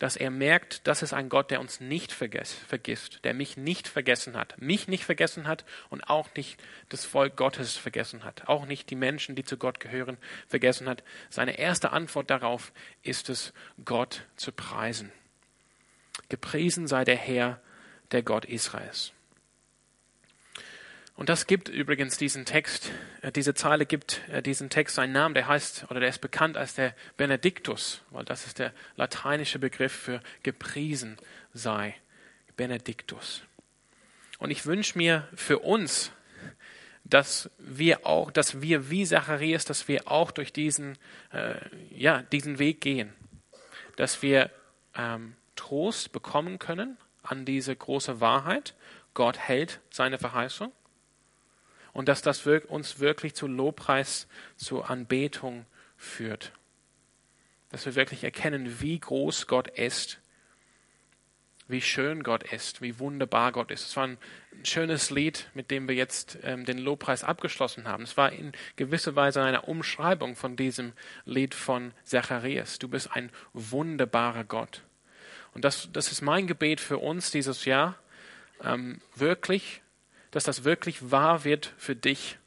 dass 0.00 0.16
er 0.16 0.30
merkt, 0.30 0.86
das 0.88 1.02
ist 1.02 1.12
ein 1.12 1.28
Gott, 1.28 1.50
der 1.50 1.60
uns 1.60 1.78
nicht 1.78 2.10
vergisst, 2.10 3.22
der 3.22 3.34
mich 3.34 3.56
nicht 3.56 3.86
vergessen 3.86 4.36
hat, 4.36 4.60
mich 4.60 4.88
nicht 4.88 5.04
vergessen 5.04 5.46
hat 5.46 5.64
und 5.90 6.08
auch 6.08 6.28
nicht 6.34 6.58
das 6.88 7.04
Volk 7.04 7.36
Gottes 7.36 7.76
vergessen 7.76 8.24
hat, 8.24 8.48
auch 8.48 8.64
nicht 8.64 8.88
die 8.90 8.96
Menschen, 8.96 9.36
die 9.36 9.44
zu 9.44 9.58
Gott 9.58 9.78
gehören, 9.78 10.16
vergessen 10.48 10.88
hat. 10.88 11.04
Seine 11.28 11.58
erste 11.58 11.92
Antwort 11.92 12.30
darauf 12.30 12.72
ist 13.02 13.28
es, 13.28 13.52
Gott 13.84 14.24
zu 14.36 14.52
preisen. 14.52 15.12
Gepriesen 16.30 16.86
sei 16.86 17.04
der 17.04 17.16
Herr, 17.16 17.60
der 18.10 18.22
Gott 18.22 18.46
Israels. 18.46 19.12
Und 21.20 21.28
das 21.28 21.46
gibt 21.46 21.68
übrigens 21.68 22.16
diesen 22.16 22.46
Text, 22.46 22.90
äh, 23.20 23.30
diese 23.30 23.52
Zeile 23.52 23.84
gibt 23.84 24.26
äh, 24.30 24.40
diesen 24.40 24.70
Text 24.70 24.94
seinen 24.94 25.12
Namen, 25.12 25.34
der 25.34 25.48
heißt 25.48 25.84
oder 25.90 26.00
der 26.00 26.08
ist 26.08 26.22
bekannt 26.22 26.56
als 26.56 26.72
der 26.72 26.94
Benediktus, 27.18 28.00
weil 28.08 28.24
das 28.24 28.46
ist 28.46 28.58
der 28.58 28.72
lateinische 28.96 29.58
Begriff 29.58 29.92
für 29.92 30.22
gepriesen 30.42 31.18
sei. 31.52 31.94
Benediktus. 32.56 33.42
Und 34.38 34.50
ich 34.50 34.64
wünsche 34.64 34.96
mir 34.96 35.28
für 35.34 35.58
uns, 35.58 36.10
dass 37.04 37.50
wir 37.58 38.06
auch, 38.06 38.30
dass 38.30 38.62
wir 38.62 38.88
wie 38.88 39.04
Zacharias, 39.04 39.66
dass 39.66 39.88
wir 39.88 40.10
auch 40.10 40.30
durch 40.30 40.54
diesen, 40.54 40.96
äh, 41.34 41.56
ja, 41.90 42.22
diesen 42.22 42.58
Weg 42.58 42.80
gehen, 42.80 43.12
dass 43.96 44.22
wir 44.22 44.50
ähm, 44.96 45.36
Trost 45.54 46.12
bekommen 46.12 46.58
können 46.58 46.96
an 47.22 47.44
diese 47.44 47.76
große 47.76 48.22
Wahrheit. 48.22 48.74
Gott 49.12 49.38
hält 49.38 49.80
seine 49.90 50.16
Verheißung 50.16 50.72
und 52.00 52.08
dass 52.08 52.22
das 52.22 52.46
uns 52.46 52.98
wirklich 52.98 53.34
zu 53.34 53.46
Lobpreis, 53.46 54.26
zu 54.56 54.82
Anbetung 54.82 55.66
führt. 55.98 56.52
Dass 57.68 57.84
wir 57.84 57.94
wirklich 57.94 58.24
erkennen, 58.24 58.80
wie 58.80 58.98
groß 58.98 59.46
Gott 59.46 59.68
ist, 59.68 60.18
wie 61.68 61.82
schön 61.82 62.22
Gott 62.22 62.42
ist, 62.54 62.80
wie 62.80 62.98
wunderbar 62.98 63.52
Gott 63.52 63.70
ist. 63.70 63.86
Es 63.86 63.96
war 63.98 64.06
ein 64.06 64.18
schönes 64.62 65.10
Lied, 65.10 65.50
mit 65.52 65.70
dem 65.70 65.88
wir 65.88 65.94
jetzt 65.94 66.38
ähm, 66.42 66.64
den 66.64 66.78
Lobpreis 66.78 67.22
abgeschlossen 67.22 67.86
haben. 67.86 68.04
Es 68.04 68.16
war 68.16 68.32
in 68.32 68.52
gewisser 68.76 69.14
Weise 69.14 69.42
eine 69.42 69.60
Umschreibung 69.60 70.36
von 70.36 70.56
diesem 70.56 70.94
Lied 71.26 71.54
von 71.54 71.92
Zacharias. 72.04 72.78
Du 72.78 72.88
bist 72.88 73.14
ein 73.14 73.30
wunderbarer 73.52 74.44
Gott. 74.44 74.84
Und 75.52 75.66
das, 75.66 75.90
das 75.92 76.10
ist 76.12 76.22
mein 76.22 76.46
Gebet 76.46 76.80
für 76.80 76.96
uns 76.96 77.30
dieses 77.30 77.66
Jahr, 77.66 77.98
ähm, 78.64 79.02
wirklich 79.16 79.82
dass 80.30 80.44
das 80.44 80.64
wirklich 80.64 81.10
wahr 81.10 81.44
wird 81.44 81.74
für 81.76 81.96
dich. 81.96 82.38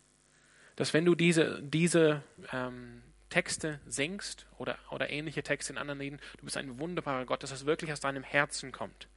Dass 0.76 0.94
wenn 0.94 1.06
du 1.06 1.16
diese, 1.16 1.62
diese 1.62 2.24
ähm, 2.52 3.04
Texte 3.30 3.80
singst 3.86 4.46
oder, 4.58 4.78
oder 4.90 5.10
ähnliche 5.10 5.44
Texte 5.44 5.74
in 5.74 5.78
anderen 5.78 6.00
Lieden, 6.00 6.20
du 6.38 6.46
bist 6.46 6.58
ein 6.58 6.80
wunderbarer 6.80 7.26
Gott, 7.26 7.44
dass 7.44 7.50
das 7.50 7.66
wirklich 7.66 7.92
aus 7.92 8.00
deinem 8.00 8.24
Herzen 8.24 8.72
kommt. 8.72 9.08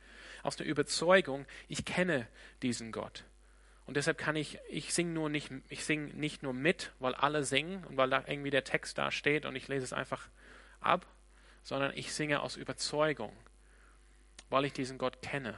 Aus 0.42 0.56
der 0.56 0.66
Überzeugung, 0.66 1.46
ich 1.68 1.84
kenne 1.84 2.26
diesen 2.62 2.92
Gott. 2.92 3.24
Und 3.86 3.96
deshalb 3.96 4.18
kann 4.18 4.34
ich, 4.34 4.58
ich 4.68 4.92
singe 4.92 5.12
nur 5.12 5.28
nicht, 5.28 5.50
ich 5.68 5.84
singe 5.84 6.12
nicht 6.14 6.42
nur 6.42 6.52
mit, 6.52 6.92
weil 6.98 7.14
alle 7.14 7.44
singen 7.44 7.84
und 7.84 7.96
weil 7.96 8.10
da 8.10 8.24
irgendwie 8.26 8.50
der 8.50 8.64
Text 8.64 8.98
da 8.98 9.10
steht 9.10 9.46
und 9.46 9.54
ich 9.54 9.68
lese 9.68 9.84
es 9.84 9.92
einfach 9.92 10.28
ab, 10.80 11.06
sondern 11.62 11.92
ich 11.94 12.12
singe 12.12 12.40
aus 12.40 12.56
Überzeugung, 12.56 13.32
weil 14.50 14.64
ich 14.64 14.72
diesen 14.72 14.98
Gott 14.98 15.22
kenne 15.22 15.56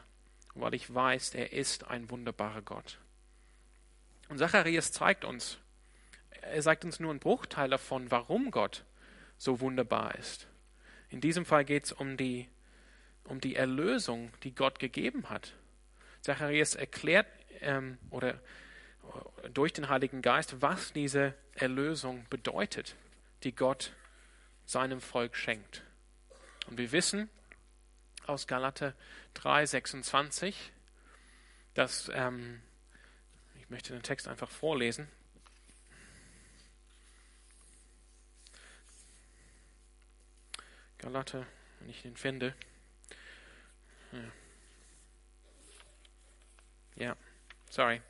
weil 0.61 0.75
ich 0.75 0.93
weiß, 0.93 1.35
er 1.35 1.53
ist 1.53 1.89
ein 1.89 2.11
wunderbarer 2.11 2.63
Gott. 2.63 2.99
Und 4.29 4.39
Zacharias 4.39 4.93
zeigt 4.93 5.25
uns, 5.25 5.59
er 6.43 6.63
sagt 6.63 6.85
uns 6.85 7.01
nur 7.01 7.11
einen 7.11 7.21
Bruchteil 7.21 7.71
davon, 7.71 8.11
warum 8.11 8.51
Gott 8.51 8.85
so 9.37 9.61
wunderbar 9.61 10.15
ist. 10.17 10.47
In 11.11 11.21
diesem 11.21 11.45
Fall 11.45 11.65
geht 11.65 11.87
es 11.87 11.93
um 11.93 12.17
die, 12.17 12.49
um 13.25 13.41
die 13.41 13.57
Erlösung, 13.57 14.31
die 14.43 14.55
Gott 14.55 14.79
gegeben 14.79 15.31
hat. 15.31 15.55
Zacharias 16.21 16.75
erklärt 16.75 17.27
ähm, 17.61 17.99
oder 18.11 18.35
äh, 18.35 19.51
durch 19.51 19.73
den 19.73 19.89
Heiligen 19.89 20.23
Geist, 20.23 20.61
was 20.61 20.93
diese 20.93 21.35
Erlösung 21.55 22.27
bedeutet, 22.29 22.97
die 23.45 23.55
Gott 23.55 23.93
seinem 24.67 25.01
Volk 25.01 25.37
schenkt. 25.37 25.83
Und 26.69 26.77
wir 26.79 26.93
wissen, 26.93 27.31
aus 28.29 28.47
Galater 28.47 28.95
3, 29.35 29.67
26, 29.67 30.73
dass, 31.75 32.11
ähm, 32.13 32.61
ich 33.57 33.71
möchte 33.71 33.93
den 33.93 34.03
Text 34.03 34.29
einfach 34.29 34.51
vorlesen. 34.51 35.09
Galater, 40.99 41.47
wenn 41.81 41.91
ich 41.91 42.05
ihn 42.05 42.17
finde. 42.17 42.55
Ja, 46.97 47.17
sorry. 47.71 48.03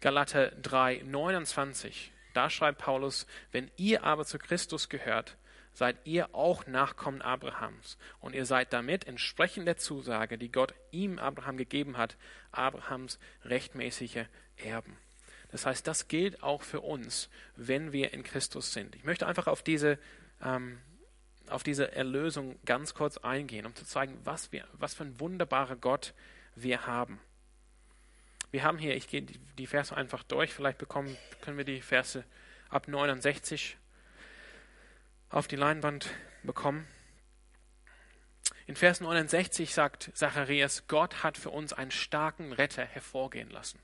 Galater 0.00 0.50
3, 0.50 1.02
29. 1.04 2.12
Da 2.34 2.50
schreibt 2.50 2.78
Paulus, 2.78 3.26
wenn 3.52 3.70
ihr 3.76 4.04
aber 4.04 4.26
zu 4.26 4.38
Christus 4.38 4.88
gehört, 4.88 5.36
seid 5.74 5.96
ihr 6.04 6.34
auch 6.34 6.66
Nachkommen 6.66 7.20
Abrahams. 7.20 7.98
Und 8.20 8.34
ihr 8.34 8.46
seid 8.46 8.72
damit 8.72 9.06
entsprechend 9.06 9.66
der 9.66 9.76
Zusage, 9.76 10.38
die 10.38 10.50
Gott 10.50 10.72
ihm, 10.92 11.18
Abraham, 11.18 11.56
gegeben 11.56 11.98
hat, 11.98 12.16
Abrahams 12.52 13.18
rechtmäßige 13.44 14.24
Erben. 14.56 14.96
Das 15.50 15.66
heißt, 15.66 15.86
das 15.86 16.08
gilt 16.08 16.42
auch 16.42 16.62
für 16.62 16.80
uns, 16.80 17.28
wenn 17.56 17.92
wir 17.92 18.12
in 18.12 18.22
Christus 18.22 18.72
sind. 18.72 18.94
Ich 18.96 19.04
möchte 19.04 19.26
einfach 19.26 19.46
auf 19.46 19.62
diese, 19.62 19.98
ähm, 20.42 20.78
auf 21.48 21.62
diese 21.62 21.92
Erlösung 21.92 22.56
ganz 22.64 22.94
kurz 22.94 23.18
eingehen, 23.18 23.66
um 23.66 23.74
zu 23.74 23.84
zeigen, 23.84 24.18
was, 24.24 24.52
wir, 24.52 24.66
was 24.72 24.94
für 24.94 25.04
ein 25.04 25.20
wunderbarer 25.20 25.76
Gott 25.76 26.14
wir 26.54 26.86
haben. 26.86 27.20
Wir 28.52 28.62
haben 28.62 28.78
hier, 28.78 28.94
ich 28.94 29.08
gehe 29.08 29.22
die 29.22 29.66
Verse 29.66 29.96
einfach 29.96 30.22
durch, 30.22 30.52
vielleicht 30.52 30.78
bekommen, 30.78 31.16
können 31.40 31.56
wir 31.56 31.64
die 31.64 31.82
Verse 31.82 32.24
ab 32.68 32.86
69 32.86 33.76
auf 35.34 35.48
die 35.48 35.56
Leinwand 35.56 36.10
bekommen. 36.44 36.86
In 38.66 38.76
Vers 38.76 39.00
69 39.00 39.74
sagt 39.74 40.12
Zacharias, 40.14 40.86
Gott 40.86 41.24
hat 41.24 41.36
für 41.36 41.50
uns 41.50 41.72
einen 41.72 41.90
starken 41.90 42.52
Retter 42.52 42.84
hervorgehen 42.84 43.50
lassen. 43.50 43.80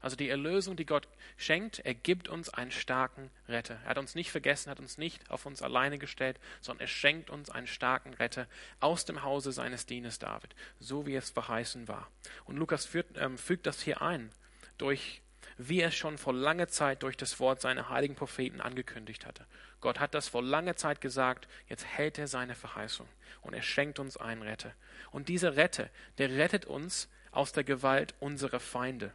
Also 0.00 0.16
die 0.16 0.28
Erlösung, 0.28 0.76
die 0.76 0.84
Gott 0.84 1.08
schenkt, 1.36 1.78
er 1.78 1.94
gibt 1.94 2.28
uns 2.28 2.50
einen 2.50 2.72
starken 2.72 3.30
Retter. 3.48 3.78
Er 3.84 3.90
hat 3.90 3.98
uns 3.98 4.16
nicht 4.16 4.32
vergessen, 4.32 4.68
hat 4.68 4.80
uns 4.80 4.98
nicht 4.98 5.30
auf 5.30 5.46
uns 5.46 5.62
alleine 5.62 5.98
gestellt, 5.98 6.40
sondern 6.60 6.82
er 6.82 6.88
schenkt 6.88 7.30
uns 7.30 7.50
einen 7.50 7.68
starken 7.68 8.12
Retter 8.12 8.48
aus 8.80 9.04
dem 9.04 9.22
Hause 9.22 9.52
seines 9.52 9.86
Dieners 9.86 10.18
David, 10.18 10.56
so 10.80 11.06
wie 11.06 11.14
es 11.14 11.30
verheißen 11.30 11.86
war. 11.86 12.10
Und 12.44 12.56
Lukas 12.56 12.88
ähm, 13.14 13.38
fügt 13.38 13.66
das 13.66 13.80
hier 13.80 14.02
ein, 14.02 14.30
durch 14.76 15.22
wie 15.58 15.80
er 15.80 15.90
schon 15.90 16.18
vor 16.18 16.32
langer 16.32 16.68
Zeit 16.68 17.02
durch 17.02 17.16
das 17.16 17.38
Wort 17.40 17.60
seiner 17.60 17.88
heiligen 17.88 18.14
Propheten 18.14 18.60
angekündigt 18.60 19.26
hatte. 19.26 19.46
Gott 19.80 20.00
hat 20.00 20.14
das 20.14 20.28
vor 20.28 20.42
langer 20.42 20.76
Zeit 20.76 21.00
gesagt, 21.00 21.48
jetzt 21.68 21.84
hält 21.84 22.18
er 22.18 22.26
seine 22.26 22.54
Verheißung 22.54 23.08
und 23.42 23.54
er 23.54 23.62
schenkt 23.62 23.98
uns 23.98 24.16
einen 24.16 24.42
Retter. 24.42 24.72
Und 25.10 25.28
dieser 25.28 25.56
Retter, 25.56 25.88
der 26.18 26.30
rettet 26.30 26.64
uns 26.64 27.08
aus 27.30 27.52
der 27.52 27.64
Gewalt 27.64 28.14
unserer 28.20 28.60
Feinde. 28.60 29.12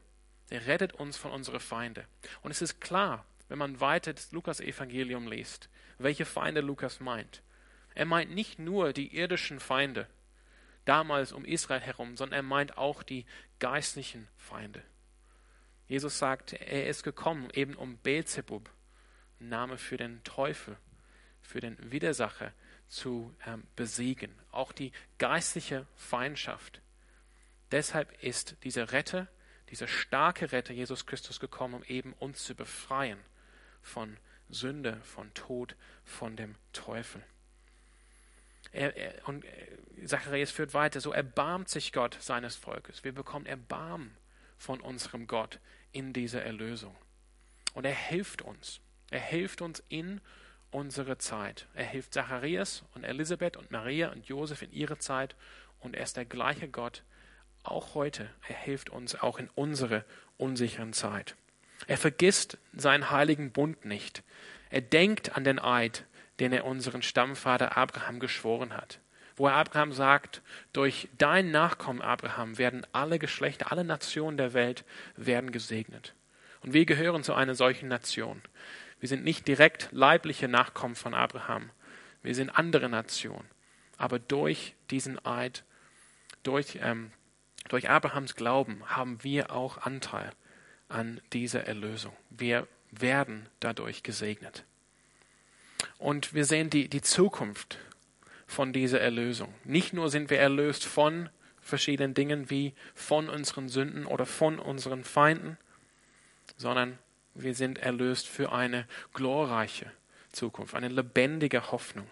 Der 0.51 0.67
rettet 0.67 0.93
uns 0.93 1.17
von 1.17 1.31
unseren 1.31 1.60
Feinde. 1.60 2.05
Und 2.41 2.51
es 2.51 2.62
ist 2.62 2.81
klar, 2.81 3.25
wenn 3.48 3.58
man 3.58 3.79
weiter 3.79 4.13
das 4.13 4.31
Lukas-Evangelium 4.31 5.27
liest, 5.27 5.69
welche 5.98 6.25
Feinde 6.25 6.62
Lukas 6.62 7.00
meint. 7.00 7.41
Er 7.96 8.05
meint 8.05 8.31
nicht 8.31 8.60
nur 8.60 8.93
die 8.93 9.15
irdischen 9.15 9.60
Feinde, 9.60 10.08
damals 10.86 11.31
um 11.31 11.46
Israel 11.46 11.81
herum, 11.81 12.15
sondern 12.15 12.38
er 12.38 12.43
meint 12.43 12.77
auch 12.77 13.03
die 13.03 13.25
geistlichen 13.60 14.27
Feinde. 14.38 14.81
Jesus 15.89 16.19
sagt, 16.19 16.53
er 16.53 16.88
ist 16.88 17.03
gekommen, 17.03 17.50
eben 17.53 17.74
um 17.74 17.98
Beelzebub, 17.98 18.69
Name 19.39 19.79
für 19.79 19.98
den 19.98 20.24
Teufel, 20.24 20.77
für 21.41 21.62
den 21.62 21.91
Widersacher 21.91 22.53
zu 22.88 23.36
ähm, 23.48 23.63
besiegen. 23.75 24.31
Auch 24.51 24.72
die 24.72 24.91
geistliche 25.17 25.88
Feindschaft. 25.96 26.81
Deshalb 27.72 28.24
ist 28.24 28.55
dieser 28.63 28.91
Retter, 28.91 29.27
dieser 29.72 29.88
starke 29.88 30.51
Retter 30.51 30.74
Jesus 30.74 31.08
Christus 31.08 31.39
gekommen, 31.39 31.74
um 31.74 31.84
eben 31.84 32.13
uns 32.13 32.43
zu 32.43 32.53
befreien 32.53 33.19
von 33.81 34.17
Sünde, 34.48 35.01
von 35.01 35.34
Tod, 35.34 35.75
von 36.03 36.36
dem 36.36 36.53
Teufel. 36.72 37.24
Er, 38.72 38.96
er, 38.96 39.27
und 39.27 39.43
äh, 39.43 40.05
Zacharias 40.05 40.51
führt 40.51 40.75
weiter, 40.75 41.01
so 41.01 41.12
erbarmt 41.12 41.67
sich 41.67 41.93
Gott 41.93 42.15
seines 42.22 42.55
Volkes. 42.55 43.03
Wir 43.03 43.12
bekommen 43.12 43.48
Erbarmen 43.48 44.15
von 44.60 44.80
unserem 44.80 45.25
Gott 45.25 45.60
in 45.92 46.13
dieser 46.13 46.44
Erlösung. 46.44 46.96
Und 47.74 47.86
er 47.86 47.96
hilft 47.96 48.44
uns. 48.44 48.80
Er 49.10 49.20
hilft 49.20 49.62
uns 49.62 49.82
in 49.89 50.22
unsere 50.70 51.18
Zeit. 51.18 51.68
Er 51.74 51.86
hilft 51.86 52.13
Zacharias 52.13 52.84
und 52.94 53.04
Elisabeth 53.04 53.58
und 53.58 53.72
Maria 53.72 54.12
und 54.12 54.28
Josef 54.28 54.62
in 54.62 54.72
ihrer 54.72 55.00
Zeit 55.00 55.36
und 55.80 55.96
er 55.96 56.04
ist 56.04 56.18
der 56.18 56.25
gleiche 56.25 56.68
Gott 56.68 57.04
auch 57.63 57.96
heute. 57.96 58.30
Er 58.48 58.56
hilft 58.56 58.89
uns 58.89 59.16
auch 59.16 59.39
in 59.39 59.50
unsere 59.56 60.06
unsicheren 60.38 60.94
Zeit. 60.94 61.36
Er 61.88 61.98
vergisst 61.98 62.58
seinen 62.74 63.10
heiligen 63.10 63.51
Bund 63.51 63.86
nicht. 63.86 64.24
Er 64.70 64.82
denkt 64.82 65.36
an 65.36 65.44
den 65.44 65.60
Eid, 65.60 66.06
den 66.39 66.54
er 66.54 66.66
unseren 66.66 67.01
Stammvater 67.01 67.78
Abraham 67.78 68.20
geschworen 68.20 68.75
hat, 68.75 69.00
wo 69.39 69.48
er 69.48 69.53
Abraham 69.53 69.93
sagt, 69.93 70.41
durch 70.74 71.08
dein 71.17 71.50
Nachkommen 71.50 72.01
Abraham 72.01 72.58
werden 72.58 72.86
alle 72.91 73.19
Geschlechter, 73.19 73.72
alle 73.72 73.86
Nationen 73.86 74.36
der 74.38 74.53
Welt 74.53 74.84
werden 75.15 75.51
gesegnet. 75.51 76.13
Und 76.62 76.74
wir 76.74 76.86
gehören 76.86 77.24
zu 77.24 77.34
einer 77.34 77.55
solchen 77.55 77.88
Nation. 77.88 78.41
Wir 79.00 79.08
sind 79.08 79.24
nicht 79.24 79.48
direkt 79.48 79.88
leibliche 79.91 80.50
Nachkommen 80.50 80.96
von 80.96 81.13
Abraham. 81.13 81.69
Wir 82.22 82.36
sind 82.36 82.50
andere 82.50 82.89
Nationen. 82.89 83.48
Aber 83.98 84.19
durch 84.19 84.75
diesen 84.91 85.25
Eid, 85.25 85.63
durch, 86.43 86.79
ähm, 86.81 87.12
durch 87.69 87.89
Abrahams 87.89 88.36
Glauben 88.36 88.84
haben 88.88 89.24
wir 89.24 89.51
auch 89.51 89.77
Anteil 89.77 90.31
an 90.89 91.22
dieser 91.31 91.65
Erlösung. 91.65 92.13
Wir 92.29 92.67
werden 92.91 93.48
dadurch 93.62 94.03
gesegnet. 94.03 94.65
Und 95.98 96.34
wir 96.34 96.43
sehen 96.43 96.69
die, 96.69 96.89
die 96.89 97.01
Zukunft 97.01 97.77
von 98.50 98.74
dieser 98.74 99.00
Erlösung. 99.00 99.53
Nicht 99.63 99.94
nur 99.94 100.10
sind 100.10 100.32
wir 100.32 100.39
erlöst 100.39 100.84
von 100.84 101.29
verschiedenen 101.62 102.15
Dingen 102.15 102.50
wie 102.50 102.74
von 102.96 103.29
unseren 103.29 103.70
Sünden 103.70 104.08
oder 104.08 104.25
von 104.25 104.58
unseren 104.58 105.03
Feinden, 105.03 105.56
sondern 106.58 106.98
wir 107.36 107.53
sind 107.53 107.77
erlöst 107.77 108.27
für 108.27 108.51
eine 108.51 108.88
glorreiche 109.13 109.91
Zukunft, 110.32 110.74
eine 110.74 110.88
lebendige 110.88 111.72
Hoffnung. 111.72 112.08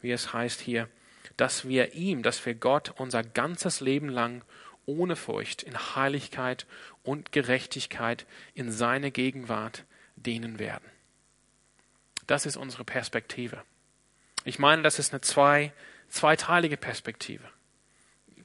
Wie 0.00 0.12
es 0.12 0.32
heißt 0.32 0.60
hier, 0.60 0.88
dass 1.36 1.68
wir 1.68 1.92
ihm, 1.92 2.22
dass 2.22 2.44
wir 2.46 2.54
Gott 2.54 2.94
unser 2.96 3.22
ganzes 3.22 3.80
Leben 3.80 4.08
lang 4.08 4.42
ohne 4.86 5.14
Furcht 5.14 5.62
in 5.62 5.76
Heiligkeit 5.94 6.66
und 7.02 7.32
Gerechtigkeit 7.32 8.24
in 8.54 8.72
seine 8.72 9.10
Gegenwart 9.10 9.84
dienen 10.16 10.58
werden. 10.58 10.88
Das 12.26 12.46
ist 12.46 12.56
unsere 12.56 12.84
Perspektive. 12.84 13.62
Ich 14.48 14.58
meine, 14.58 14.80
das 14.80 14.98
ist 14.98 15.12
eine 15.12 15.20
zwei, 15.20 15.74
zweiteilige 16.08 16.78
Perspektive. 16.78 17.44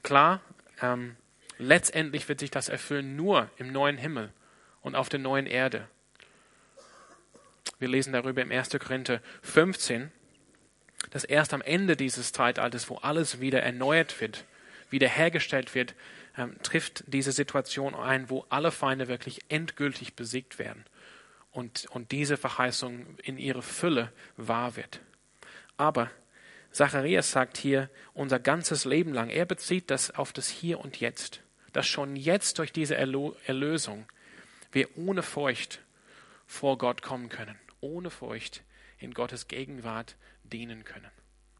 Klar, 0.04 0.42
ähm, 0.82 1.16
letztendlich 1.58 2.28
wird 2.28 2.42
sich 2.42 2.52
das 2.52 2.68
erfüllen 2.68 3.16
nur 3.16 3.50
im 3.56 3.72
neuen 3.72 3.98
Himmel 3.98 4.34
und 4.82 4.96
auf 4.96 5.08
der 5.08 5.22
neuen 5.22 5.46
Erde. 5.46 5.88
Wir 7.80 7.88
lesen 7.88 8.12
darüber 8.12 8.42
im 8.42 8.52
1. 8.52 8.72
Korinther 8.80 9.22
15, 9.44 10.12
dass 11.12 11.24
erst 11.24 11.54
am 11.54 11.62
Ende 11.62 11.96
dieses 11.96 12.34
Zeitalters, 12.34 12.90
wo 12.90 12.98
alles 12.98 13.40
wieder 13.40 13.64
erneuert 13.64 14.20
wird, 14.20 14.44
wiederhergestellt 14.90 15.74
wird, 15.74 15.96
ähm, 16.38 16.58
trifft 16.64 17.06
diese 17.08 17.32
Situation 17.32 17.96
ein, 17.96 18.30
wo 18.30 18.46
alle 18.50 18.72
Feinde 18.72 19.08
wirklich 19.08 19.40
endgültig 19.48 20.16
besiegt 20.18 20.60
werden 20.60 20.84
und, 21.52 21.86
und 21.92 22.12
diese 22.12 22.36
Verheißung 22.36 23.06
in 23.24 23.38
ihrer 23.38 23.62
Fülle 23.62 24.12
wahr 24.36 24.76
wird. 24.76 25.00
Aber 25.78 26.10
Zacharias 26.72 27.32
sagt 27.32 27.58
hier, 27.58 27.90
unser 28.14 28.40
ganzes 28.40 28.86
Leben 28.86 29.14
lang, 29.14 29.30
er 29.30 29.46
bezieht 29.46 29.92
das 29.92 30.12
auf 30.12 30.34
das 30.34 30.50
Hier 30.50 30.80
und 30.80 31.00
Jetzt, 31.00 31.42
dass 31.72 31.88
schon 31.88 32.16
jetzt 32.16 32.60
durch 32.60 32.72
diese 32.72 32.96
Erlösung 32.96 34.06
wir 34.72 34.98
ohne 34.98 35.24
Furcht 35.24 35.82
vor 36.48 36.78
Gott 36.78 37.02
kommen 37.02 37.30
können, 37.30 37.58
ohne 37.80 38.10
Furcht 38.10 38.64
in 38.98 39.14
Gottes 39.14 39.48
Gegenwart 39.48 40.16
dienen 40.44 40.84
können. 40.84 41.12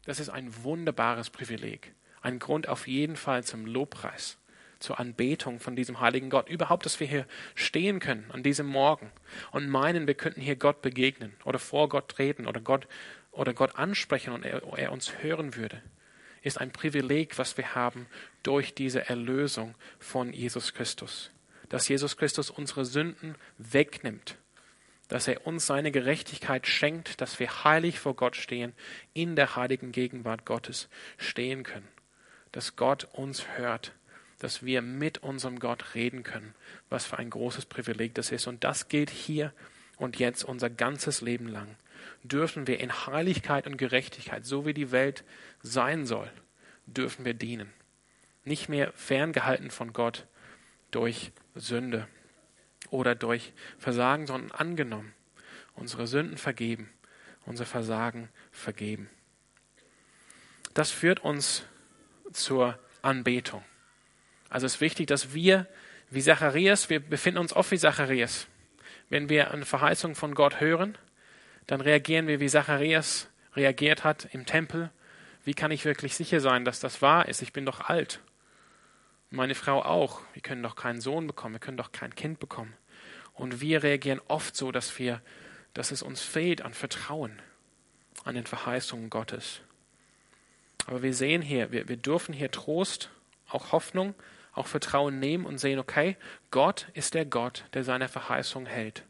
Das 0.04 0.20
ist 0.20 0.30
ein 0.30 0.64
wunderbares 0.64 1.30
Privileg, 1.30 1.94
ein 2.20 2.38
Grund 2.38 2.68
auf 2.68 2.86
jeden 2.86 3.16
Fall 3.16 3.44
zum 3.44 3.66
Lobpreis 3.66 4.38
zur 4.84 5.00
Anbetung 5.00 5.58
von 5.58 5.74
diesem 5.74 6.00
heiligen 6.00 6.30
Gott. 6.30 6.48
Überhaupt, 6.48 6.86
dass 6.86 7.00
wir 7.00 7.06
hier 7.06 7.26
stehen 7.54 7.98
können 7.98 8.30
an 8.30 8.42
diesem 8.42 8.66
Morgen 8.66 9.10
und 9.50 9.68
meinen, 9.68 10.06
wir 10.06 10.14
könnten 10.14 10.40
hier 10.40 10.56
Gott 10.56 10.82
begegnen 10.82 11.34
oder 11.44 11.58
vor 11.58 11.88
Gott 11.88 12.08
treten 12.08 12.46
oder 12.46 12.60
Gott, 12.60 12.86
oder 13.32 13.52
Gott 13.52 13.76
ansprechen 13.76 14.32
und 14.32 14.44
er, 14.44 14.62
er 14.76 14.92
uns 14.92 15.22
hören 15.22 15.56
würde, 15.56 15.82
ist 16.42 16.60
ein 16.60 16.70
Privileg, 16.70 17.38
was 17.38 17.56
wir 17.56 17.74
haben 17.74 18.06
durch 18.42 18.74
diese 18.74 19.08
Erlösung 19.08 19.74
von 19.98 20.32
Jesus 20.32 20.74
Christus. 20.74 21.30
Dass 21.70 21.88
Jesus 21.88 22.16
Christus 22.16 22.50
unsere 22.50 22.84
Sünden 22.84 23.34
wegnimmt 23.58 24.36
dass 25.08 25.28
er 25.28 25.46
uns 25.46 25.66
seine 25.66 25.92
Gerechtigkeit 25.92 26.66
schenkt, 26.66 27.20
dass 27.20 27.38
wir 27.38 27.64
heilig 27.64 28.00
vor 28.00 28.16
Gott 28.16 28.36
stehen, 28.36 28.72
in 29.12 29.36
der 29.36 29.54
heiligen 29.54 29.92
Gegenwart 29.92 30.46
Gottes 30.46 30.88
stehen 31.18 31.62
können, 31.62 31.88
dass 32.52 32.76
Gott 32.76 33.06
uns 33.12 33.46
hört 33.56 33.92
dass 34.44 34.62
wir 34.62 34.82
mit 34.82 35.22
unserem 35.22 35.58
Gott 35.58 35.94
reden 35.94 36.22
können. 36.22 36.54
Was 36.90 37.06
für 37.06 37.16
ein 37.16 37.30
großes 37.30 37.64
Privileg 37.64 38.14
das 38.14 38.30
ist. 38.30 38.46
Und 38.46 38.62
das 38.62 38.88
gilt 38.88 39.08
hier 39.08 39.54
und 39.96 40.18
jetzt 40.18 40.44
unser 40.44 40.68
ganzes 40.68 41.22
Leben 41.22 41.48
lang. 41.48 41.76
Dürfen 42.24 42.66
wir 42.66 42.78
in 42.78 42.92
Heiligkeit 43.06 43.66
und 43.66 43.78
Gerechtigkeit, 43.78 44.44
so 44.44 44.66
wie 44.66 44.74
die 44.74 44.92
Welt 44.92 45.24
sein 45.62 46.04
soll, 46.04 46.30
dürfen 46.84 47.24
wir 47.24 47.32
dienen. 47.32 47.72
Nicht 48.44 48.68
mehr 48.68 48.92
ferngehalten 48.92 49.70
von 49.70 49.94
Gott 49.94 50.26
durch 50.90 51.32
Sünde 51.54 52.06
oder 52.90 53.14
durch 53.14 53.54
Versagen, 53.78 54.26
sondern 54.26 54.50
angenommen. 54.50 55.14
Unsere 55.74 56.06
Sünden 56.06 56.36
vergeben, 56.36 56.90
unser 57.46 57.64
Versagen 57.64 58.28
vergeben. 58.52 59.08
Das 60.74 60.90
führt 60.90 61.20
uns 61.20 61.64
zur 62.34 62.78
Anbetung. 63.00 63.64
Also 64.50 64.66
es 64.66 64.74
ist 64.74 64.80
wichtig, 64.80 65.06
dass 65.06 65.34
wir, 65.34 65.66
wie 66.10 66.22
Zacharias, 66.22 66.90
wir 66.90 67.00
befinden 67.00 67.38
uns 67.38 67.52
oft 67.52 67.70
wie 67.70 67.78
Zacharias. 67.78 68.46
Wenn 69.08 69.28
wir 69.28 69.50
eine 69.50 69.64
Verheißung 69.64 70.14
von 70.14 70.34
Gott 70.34 70.60
hören, 70.60 70.96
dann 71.66 71.80
reagieren 71.80 72.26
wir, 72.26 72.40
wie 72.40 72.48
Zacharias 72.48 73.28
reagiert 73.54 74.04
hat 74.04 74.28
im 74.32 74.46
Tempel. 74.46 74.90
Wie 75.44 75.54
kann 75.54 75.70
ich 75.70 75.84
wirklich 75.84 76.14
sicher 76.14 76.40
sein, 76.40 76.64
dass 76.64 76.80
das 76.80 77.02
wahr 77.02 77.28
ist? 77.28 77.42
Ich 77.42 77.52
bin 77.52 77.66
doch 77.66 77.80
alt. 77.80 78.20
Meine 79.30 79.54
Frau 79.54 79.82
auch. 79.82 80.20
Wir 80.32 80.42
können 80.42 80.62
doch 80.62 80.76
keinen 80.76 81.00
Sohn 81.00 81.26
bekommen, 81.26 81.54
wir 81.54 81.60
können 81.60 81.76
doch 81.76 81.92
kein 81.92 82.14
Kind 82.14 82.38
bekommen. 82.38 82.74
Und 83.32 83.60
wir 83.60 83.82
reagieren 83.82 84.20
oft 84.28 84.56
so, 84.56 84.70
dass 84.70 84.98
wir, 84.98 85.20
dass 85.74 85.90
es 85.90 86.02
uns 86.02 86.20
fehlt 86.20 86.62
an 86.62 86.72
Vertrauen, 86.72 87.42
an 88.24 88.36
den 88.36 88.46
Verheißungen 88.46 89.10
Gottes. 89.10 89.60
Aber 90.86 91.02
wir 91.02 91.14
sehen 91.14 91.42
hier, 91.42 91.72
wir, 91.72 91.88
wir 91.88 91.96
dürfen 91.96 92.32
hier 92.32 92.50
Trost, 92.50 93.10
auch 93.48 93.72
Hoffnung 93.72 94.14
auch 94.54 94.66
Vertrauen 94.66 95.18
nehmen 95.18 95.46
und 95.46 95.58
sehen, 95.58 95.78
okay, 95.78 96.16
Gott 96.50 96.88
ist 96.94 97.14
der 97.14 97.24
Gott, 97.24 97.64
der 97.74 97.84
seine 97.84 98.08
Verheißung 98.08 98.66
hält. 98.66 99.04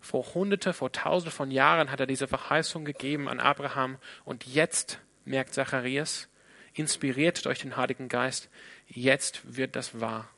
Vor 0.00 0.34
hunderte, 0.34 0.72
vor 0.72 0.92
tausende 0.92 1.32
von 1.32 1.50
Jahren 1.50 1.90
hat 1.90 2.00
er 2.00 2.06
diese 2.06 2.28
Verheißung 2.28 2.84
gegeben 2.84 3.28
an 3.28 3.40
Abraham 3.40 3.98
und 4.24 4.46
jetzt 4.46 5.00
merkt 5.24 5.54
Zacharias, 5.54 6.28
inspiriert 6.74 7.44
durch 7.44 7.60
den 7.60 7.76
Heiligen 7.76 8.08
Geist, 8.08 8.48
jetzt 8.86 9.56
wird 9.56 9.74
das 9.74 10.00
wahr. 10.00 10.28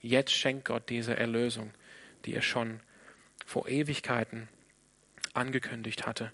Jetzt 0.00 0.32
schenkt 0.32 0.66
Gott 0.66 0.90
diese 0.90 1.16
Erlösung, 1.16 1.72
die 2.24 2.34
er 2.34 2.42
schon 2.42 2.80
vor 3.46 3.68
Ewigkeiten 3.68 4.48
angekündigt 5.32 6.06
hatte 6.06 6.32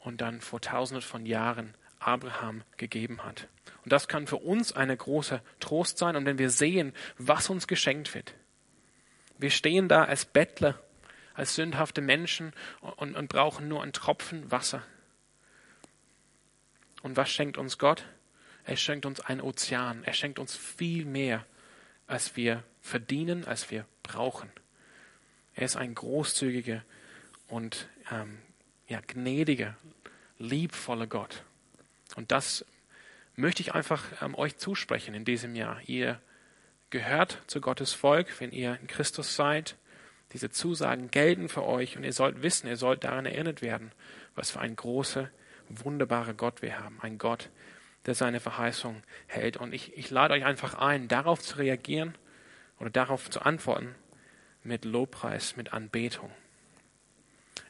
und 0.00 0.20
dann 0.20 0.40
vor 0.40 0.60
tausenden 0.60 1.02
von 1.02 1.26
Jahren 1.26 1.74
Abraham 1.98 2.62
gegeben 2.76 3.24
hat. 3.24 3.48
Und 3.84 3.92
das 3.92 4.08
kann 4.08 4.26
für 4.26 4.36
uns 4.36 4.72
eine 4.72 4.96
große 4.96 5.40
Trost 5.60 5.98
sein. 5.98 6.16
Und 6.16 6.26
wenn 6.26 6.38
wir 6.38 6.50
sehen, 6.50 6.92
was 7.18 7.50
uns 7.50 7.66
geschenkt 7.66 8.14
wird, 8.14 8.34
wir 9.38 9.50
stehen 9.50 9.88
da 9.88 10.04
als 10.04 10.24
Bettler, 10.24 10.80
als 11.34 11.54
sündhafte 11.54 12.00
Menschen 12.00 12.52
und, 12.96 13.14
und 13.14 13.28
brauchen 13.28 13.68
nur 13.68 13.82
einen 13.82 13.92
Tropfen 13.92 14.50
Wasser. 14.50 14.82
Und 17.02 17.16
was 17.16 17.30
schenkt 17.30 17.58
uns 17.58 17.78
Gott? 17.78 18.04
Er 18.64 18.76
schenkt 18.76 19.06
uns 19.06 19.20
einen 19.20 19.40
Ozean. 19.40 20.02
Er 20.04 20.12
schenkt 20.12 20.38
uns 20.38 20.56
viel 20.56 21.04
mehr, 21.04 21.44
als 22.06 22.36
wir 22.36 22.64
verdienen, 22.80 23.44
als 23.44 23.70
wir 23.70 23.86
brauchen. 24.02 24.50
Er 25.54 25.64
ist 25.64 25.76
ein 25.76 25.94
großzügiger 25.94 26.84
und 27.48 27.88
ähm, 28.10 28.38
ja, 28.88 29.00
gnädiger, 29.06 29.76
liebvoller 30.38 31.06
Gott. 31.06 31.44
Und 32.14 32.30
das 32.30 32.64
möchte 33.36 33.62
ich 33.62 33.74
einfach 33.74 34.04
ähm, 34.22 34.34
euch 34.34 34.56
zusprechen 34.56 35.14
in 35.14 35.24
diesem 35.24 35.54
Jahr. 35.54 35.80
Ihr 35.86 36.20
gehört 36.90 37.42
zu 37.46 37.60
Gottes 37.60 37.92
Volk, 37.92 38.40
wenn 38.40 38.52
ihr 38.52 38.78
in 38.80 38.86
Christus 38.86 39.36
seid. 39.36 39.76
Diese 40.32 40.50
Zusagen 40.50 41.10
gelten 41.10 41.48
für 41.48 41.64
euch 41.64 41.96
und 41.96 42.04
ihr 42.04 42.12
sollt 42.12 42.42
wissen, 42.42 42.66
ihr 42.66 42.76
sollt 42.76 43.04
daran 43.04 43.26
erinnert 43.26 43.62
werden, 43.62 43.92
was 44.34 44.50
für 44.50 44.60
ein 44.60 44.74
großer, 44.74 45.30
wunderbarer 45.68 46.34
Gott 46.34 46.62
wir 46.62 46.80
haben. 46.80 46.98
Ein 47.00 47.18
Gott, 47.18 47.50
der 48.06 48.14
seine 48.14 48.40
Verheißung 48.40 49.02
hält. 49.26 49.56
Und 49.56 49.72
ich, 49.72 49.96
ich 49.96 50.10
lade 50.10 50.34
euch 50.34 50.44
einfach 50.44 50.74
ein, 50.74 51.08
darauf 51.08 51.40
zu 51.40 51.58
reagieren 51.58 52.16
oder 52.78 52.90
darauf 52.90 53.30
zu 53.30 53.42
antworten 53.42 53.94
mit 54.62 54.84
Lobpreis, 54.84 55.56
mit 55.56 55.72
Anbetung. 55.72 56.30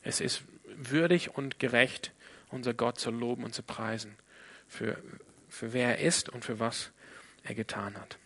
Es 0.02 0.20
ist 0.20 0.44
würdig 0.64 1.34
und 1.36 1.58
gerecht, 1.58 2.12
unser 2.48 2.74
Gott 2.74 2.98
zu 2.98 3.10
loben 3.10 3.44
und 3.44 3.54
zu 3.54 3.62
preisen 3.62 4.16
für, 4.68 4.96
für 5.48 5.72
wer 5.72 5.98
er 5.98 6.06
ist 6.06 6.28
und 6.28 6.44
für 6.44 6.58
was 6.58 6.90
er 7.42 7.54
getan 7.54 7.96
hat. 7.96 8.18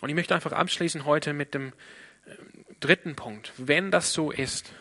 Und 0.00 0.08
ich 0.08 0.14
möchte 0.14 0.34
einfach 0.34 0.52
abschließen 0.52 1.04
heute 1.04 1.32
mit 1.32 1.54
dem 1.54 1.72
äh, 2.26 2.34
dritten 2.80 3.16
Punkt. 3.16 3.52
Wenn 3.56 3.90
das 3.90 4.12
so 4.12 4.30
ist, 4.30 4.72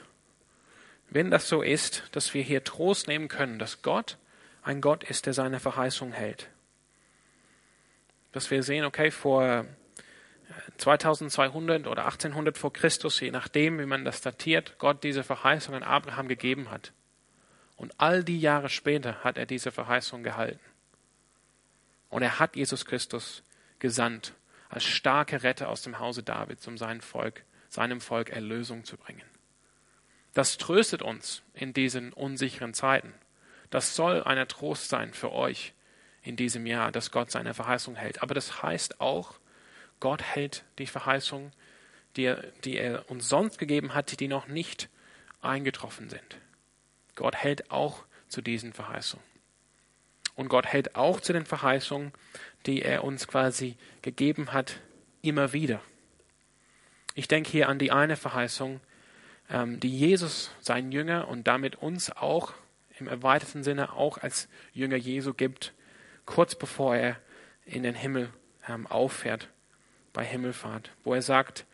wenn 1.09 1.31
das 1.31 1.47
so 1.47 1.61
ist, 1.61 2.03
dass 2.11 2.33
wir 2.33 2.43
hier 2.43 2.63
Trost 2.63 3.07
nehmen 3.07 3.27
können, 3.27 3.59
dass 3.59 3.81
Gott 3.81 4.17
ein 4.63 4.81
Gott 4.81 5.03
ist, 5.03 5.25
der 5.25 5.33
seine 5.33 5.59
Verheißung 5.59 6.11
hält. 6.11 6.49
Dass 8.31 8.49
wir 8.49 8.63
sehen, 8.63 8.85
okay, 8.85 9.11
vor 9.11 9.65
2200 10.77 11.87
oder 11.87 12.05
1800 12.05 12.57
vor 12.57 12.73
Christus, 12.73 13.19
je 13.19 13.31
nachdem, 13.31 13.79
wie 13.79 13.85
man 13.85 14.05
das 14.05 14.21
datiert, 14.21 14.77
Gott 14.79 15.03
diese 15.03 15.23
Verheißung 15.23 15.75
an 15.75 15.83
Abraham 15.83 16.27
gegeben 16.27 16.71
hat. 16.71 16.93
Und 17.83 17.91
all 17.97 18.23
die 18.23 18.39
Jahre 18.39 18.69
später 18.69 19.25
hat 19.25 19.37
er 19.37 19.45
diese 19.45 19.69
Verheißung 19.69 20.23
gehalten. 20.23 20.61
Und 22.07 22.21
er 22.21 22.39
hat 22.39 22.55
Jesus 22.55 22.85
Christus 22.85 23.43
gesandt 23.79 24.35
als 24.69 24.85
starke 24.85 25.43
Retter 25.43 25.67
aus 25.67 25.81
dem 25.81 25.99
Hause 25.99 26.23
Davids, 26.23 26.65
um 26.65 26.77
sein 26.77 27.01
Volk, 27.01 27.43
seinem 27.67 27.99
Volk 27.99 28.29
Erlösung 28.29 28.85
zu 28.85 28.95
bringen. 28.95 29.25
Das 30.33 30.57
tröstet 30.57 31.01
uns 31.01 31.41
in 31.53 31.73
diesen 31.73 32.13
unsicheren 32.13 32.73
Zeiten. 32.73 33.13
Das 33.69 33.97
soll 33.97 34.23
ein 34.23 34.47
Trost 34.47 34.87
sein 34.87 35.13
für 35.13 35.33
euch 35.33 35.73
in 36.21 36.37
diesem 36.37 36.65
Jahr, 36.65 36.89
dass 36.93 37.11
Gott 37.11 37.31
seine 37.31 37.53
Verheißung 37.53 37.97
hält. 37.97 38.23
Aber 38.23 38.33
das 38.33 38.63
heißt 38.63 39.01
auch, 39.01 39.33
Gott 39.99 40.23
hält 40.23 40.63
die 40.79 40.87
Verheißung, 40.87 41.51
die 42.15 42.23
er, 42.23 42.43
die 42.63 42.77
er 42.77 43.11
uns 43.11 43.27
sonst 43.27 43.57
gegeben 43.57 43.93
hat, 43.93 44.21
die 44.21 44.29
noch 44.29 44.47
nicht 44.47 44.87
eingetroffen 45.41 46.09
sind. 46.09 46.37
Gott 47.15 47.35
hält 47.35 47.71
auch 47.71 48.03
zu 48.27 48.41
diesen 48.41 48.73
Verheißungen. 48.73 49.25
Und 50.35 50.49
Gott 50.49 50.65
hält 50.65 50.95
auch 50.95 51.21
zu 51.21 51.33
den 51.33 51.45
Verheißungen, 51.45 52.11
die 52.65 52.81
er 52.81 53.03
uns 53.03 53.27
quasi 53.27 53.77
gegeben 54.01 54.51
hat, 54.51 54.79
immer 55.21 55.53
wieder. 55.53 55.81
Ich 57.15 57.27
denke 57.27 57.51
hier 57.51 57.69
an 57.69 57.77
die 57.77 57.91
eine 57.91 58.15
Verheißung, 58.15 58.79
ähm, 59.49 59.79
die 59.79 59.95
Jesus 59.95 60.51
seinen 60.59 60.91
Jünger 60.91 61.27
und 61.27 61.47
damit 61.47 61.75
uns 61.75 62.11
auch 62.11 62.53
im 62.99 63.07
erweiterten 63.07 63.63
Sinne 63.63 63.93
auch 63.93 64.17
als 64.17 64.47
Jünger 64.73 64.95
Jesu 64.95 65.33
gibt, 65.33 65.73
kurz 66.25 66.55
bevor 66.55 66.95
er 66.95 67.17
in 67.65 67.83
den 67.83 67.95
Himmel 67.95 68.31
ähm, 68.67 68.87
auffährt 68.87 69.49
bei 70.13 70.23
Himmelfahrt, 70.23 70.91
wo 71.03 71.13
er 71.13 71.21
sagt, 71.21 71.65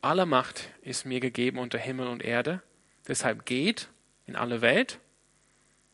alle 0.00 0.26
Macht 0.26 0.68
ist 0.82 1.06
mir 1.06 1.20
gegeben 1.20 1.58
unter 1.58 1.78
Himmel 1.78 2.08
und 2.08 2.22
Erde, 2.22 2.62
deshalb 3.08 3.46
geht 3.46 3.88
in 4.26 4.36
alle 4.36 4.60
Welt 4.60 4.98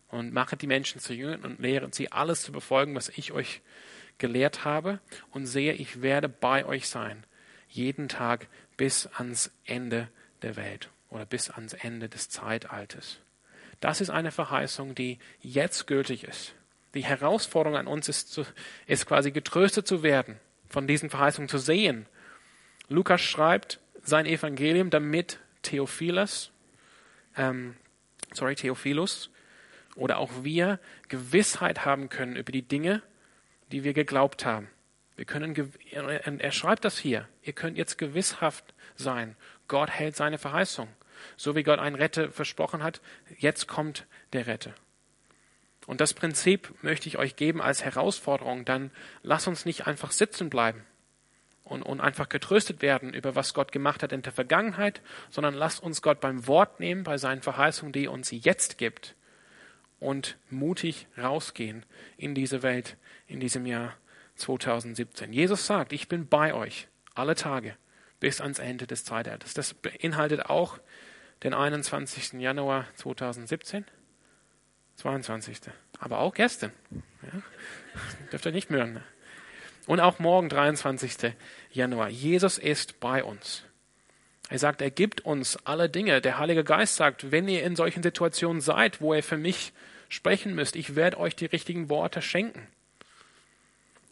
und 0.09 0.33
machet 0.33 0.63
die 0.63 0.67
Menschen 0.67 1.01
zu 1.01 1.15
Jüngern 1.15 1.45
und 1.45 1.61
lehret 1.61 1.95
sie 1.95 2.13
alles 2.13 2.43
zu 2.43 2.53
befolgen, 2.53 2.95
was 2.95 3.09
ich 3.11 3.33
euch 3.33 3.61
gelehrt 4.19 4.65
habe 4.65 5.01
und 5.31 5.47
sehe, 5.47 5.73
ich 5.73 6.03
werde 6.03 6.29
bei 6.29 6.65
euch 6.65 6.89
sein, 6.89 7.25
jeden 7.69 8.09
Tag 8.09 8.49
bis 8.77 9.07
ans 9.07 9.51
Ende 9.65 10.09
der 10.43 10.57
Welt 10.57 10.91
oder 11.09 11.27
bis 11.27 11.51
ans 11.51 11.73
Ende 11.73 12.09
des 12.09 12.29
Zeitalters. 12.29 13.19
Das 13.81 14.01
ist 14.01 14.11
eine 14.11 14.31
Verheißung, 14.31 14.95
die 14.95 15.19
jetzt 15.41 15.87
gültig 15.87 16.25
ist. 16.25 16.55
Die 16.95 17.05
Herausforderung 17.05 17.79
an 17.79 17.87
uns 17.87 18.09
ist, 18.09 18.33
zu, 18.33 18.45
ist 18.87 19.07
quasi 19.07 19.31
getröstet 19.31 19.87
zu 19.87 20.03
werden 20.03 20.39
von 20.69 20.87
diesen 20.87 21.11
Verheißungen 21.11 21.49
zu 21.49 21.59
sehen. 21.59 22.07
Lukas 22.89 23.21
schreibt 23.21 23.81
sein 24.03 24.27
Evangelium, 24.27 24.91
damit 24.91 25.39
Theophilus, 25.63 26.51
ähm, 27.37 27.77
sorry, 28.33 28.55
Theophilus 28.55 29.31
oder 29.97 30.19
auch 30.19 30.31
wir 30.43 30.79
Gewissheit 31.09 31.85
haben 31.85 32.09
können 32.09 32.37
über 32.37 32.53
die 32.53 32.63
Dinge, 32.63 33.03
die 33.73 33.85
wir 33.85 33.93
geglaubt 33.93 34.45
haben. 34.45 34.69
Wir 35.17 35.25
können, 35.27 35.55
er 35.93 36.53
schreibt 36.53 36.85
das 36.85 36.99
hier. 36.99 37.29
Ihr 37.43 37.53
könnt 37.53 37.77
jetzt 37.77 37.99
gewisshaft 37.99 38.75
sein. 38.97 39.37
Gott 39.69 39.91
hält 39.91 40.17
seine 40.17 40.39
Verheißung. 40.39 40.89
So 41.37 41.55
wie 41.55 41.63
Gott 41.63 41.79
einen 41.79 41.97
Retter 41.97 42.31
versprochen 42.31 42.83
hat, 42.83 43.03
jetzt 43.37 43.69
kommt 43.69 44.07
der 44.33 44.47
Retter. 44.47 44.75
Und 45.87 46.01
das 46.01 46.15
Prinzip 46.15 46.73
möchte 46.83 47.09
ich 47.09 47.19
euch 47.19 47.37
geben 47.37 47.61
als 47.61 47.85
Herausforderung. 47.85 48.65
Dann 48.65 48.91
lasst 49.23 49.47
uns 49.47 49.67
nicht 49.67 49.87
einfach 49.87 50.13
sitzen 50.13 50.49
bleiben 50.49 50.87
und, 51.71 51.83
und 51.83 52.01
einfach 52.01 52.29
getröstet 52.29 52.83
werden 52.83 53.15
über 53.15 53.37
was 53.37 53.55
Gott 53.55 53.71
gemacht 53.71 54.03
hat 54.03 54.13
in 54.13 54.23
der 54.23 54.33
Vergangenheit, 54.33 55.01
sondern 55.31 55.55
lasst 55.55 55.83
uns 55.83 56.03
Gott 56.03 56.21
beim 56.21 56.47
Wort 56.49 56.81
nehmen, 56.81 57.05
bei 57.05 57.17
seinen 57.17 57.43
Verheißungen, 57.43 57.93
die 57.93 58.07
er 58.07 58.13
uns 58.13 58.31
jetzt 58.33 58.77
gibt 58.77 59.15
und 60.01 60.37
mutig 60.51 61.07
rausgehen 61.17 61.87
in 62.17 62.35
diese 62.35 62.65
Welt 62.65 62.97
in 63.29 63.39
diesem 63.39 63.67
Jahr 63.67 63.97
2017. 64.35 65.33
Jesus 65.33 65.67
sagt, 65.67 65.93
ich 65.93 66.09
bin 66.09 66.27
bei 66.27 66.55
euch 66.55 66.89
alle 67.15 67.37
Tage 67.37 67.77
bis 68.19 68.41
ans 68.41 68.59
Ende 68.59 68.89
des 68.89 69.05
Zeitalters. 69.05 69.55
Das 69.55 69.73
beinhaltet 69.73 70.47
auch 70.47 70.79
den 71.45 71.55
21. 71.55 72.33
Januar 72.41 72.87
2017. 72.97 73.85
22. 74.97 75.61
Aber 76.01 76.19
auch 76.19 76.35
gestern. 76.35 76.73
Ja? 77.23 77.43
Dürft 78.33 78.45
ihr 78.45 78.53
nicht 78.53 78.71
mögen. 78.71 79.01
Und 79.87 80.01
auch 80.01 80.19
morgen, 80.19 80.49
23. 80.49 81.35
Januar. 81.73 82.09
Jesus 82.09 82.59
ist 82.59 83.01
bei 83.01 83.25
uns. 83.25 83.65
Er 84.49 84.59
sagt, 84.59 84.83
er 84.83 84.91
gibt 84.91 85.21
uns 85.23 85.57
alle 85.65 85.89
Dinge. 85.89 86.21
Der 86.21 86.39
Heilige 86.39 86.65
Geist 86.65 86.97
sagt, 86.97 87.31
wenn 87.31 87.49
ihr 87.49 87.63
in 87.63 87.77
solchen 87.77 88.03
Situationen 88.03 88.61
seid, 88.61 89.01
wo 89.01 89.15
ihr 89.15 89.23
für 89.23 89.37
mich 89.39 89.73
sprechen 90.09 90.55
müsst, 90.55 90.75
ich 90.77 90.97
werde 90.97 91.19
euch 91.19 91.37
die 91.37 91.47
richtigen 91.47 91.89
Worte 91.89 92.21
schenken. 92.21 92.67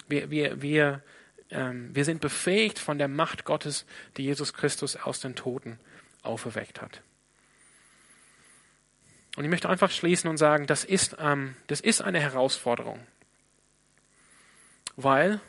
Wir, 0.08 0.30
wir, 0.30 0.62
wir, 0.62 1.02
ähm, 1.50 1.94
wir 1.94 2.04
sind 2.04 2.20
befähigt 2.20 2.78
von 2.78 2.98
der 2.98 3.08
Macht 3.08 3.44
Gottes, 3.44 3.84
die 4.16 4.24
Jesus 4.24 4.54
Christus 4.54 4.96
aus 4.96 5.20
den 5.20 5.34
Toten 5.34 5.78
auferweckt 6.22 6.80
hat. 6.80 7.02
Und 9.36 9.44
ich 9.44 9.50
möchte 9.50 9.68
einfach 9.68 9.90
schließen 9.90 10.30
und 10.30 10.36
sagen, 10.36 10.66
das 10.66 10.84
ist, 10.84 11.16
ähm, 11.20 11.56
das 11.66 11.80
ist 11.80 12.00
eine 12.00 12.20
Herausforderung, 12.20 12.98
weil, 14.96 15.40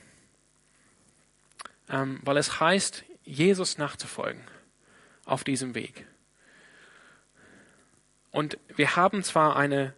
ähm, 1.90 2.20
weil 2.24 2.38
es 2.38 2.60
heißt, 2.60 3.04
Jesus 3.24 3.78
nachzufolgen 3.78 4.42
auf 5.26 5.44
diesem 5.44 5.76
Weg. 5.76 6.06
Und 8.32 8.58
wir 8.76 8.96
haben 8.96 9.24
zwar 9.24 9.56
eine, 9.56 9.94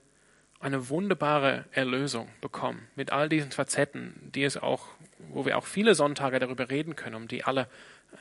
eine 0.59 0.89
wunderbare 0.89 1.65
Erlösung 1.71 2.29
bekommen 2.39 2.87
mit 2.95 3.11
all 3.11 3.29
diesen 3.29 3.51
Facetten, 3.51 4.31
die 4.33 4.43
es 4.43 4.57
auch, 4.57 4.87
wo 5.29 5.45
wir 5.45 5.57
auch 5.57 5.65
viele 5.65 5.95
Sonntage 5.95 6.39
darüber 6.39 6.69
reden 6.69 6.95
können, 6.95 7.15
um 7.15 7.27
die 7.27 7.43
alle 7.43 7.67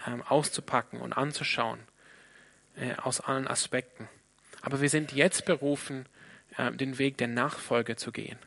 ähm, 0.07 0.23
auszupacken 0.23 1.01
und 1.01 1.13
anzuschauen 1.13 1.81
äh, 2.77 2.95
aus 2.97 3.21
allen 3.21 3.47
Aspekten. 3.49 4.09
Aber 4.63 4.81
wir 4.81 4.91
sind 4.91 5.13
jetzt 5.13 5.45
berufen, 5.45 6.07
äh, 6.57 6.73
den 6.73 6.99
Weg 6.99 7.19
der 7.19 7.29
Nachfolge 7.29 7.97
zu 7.97 8.13
gehen. 8.13 8.39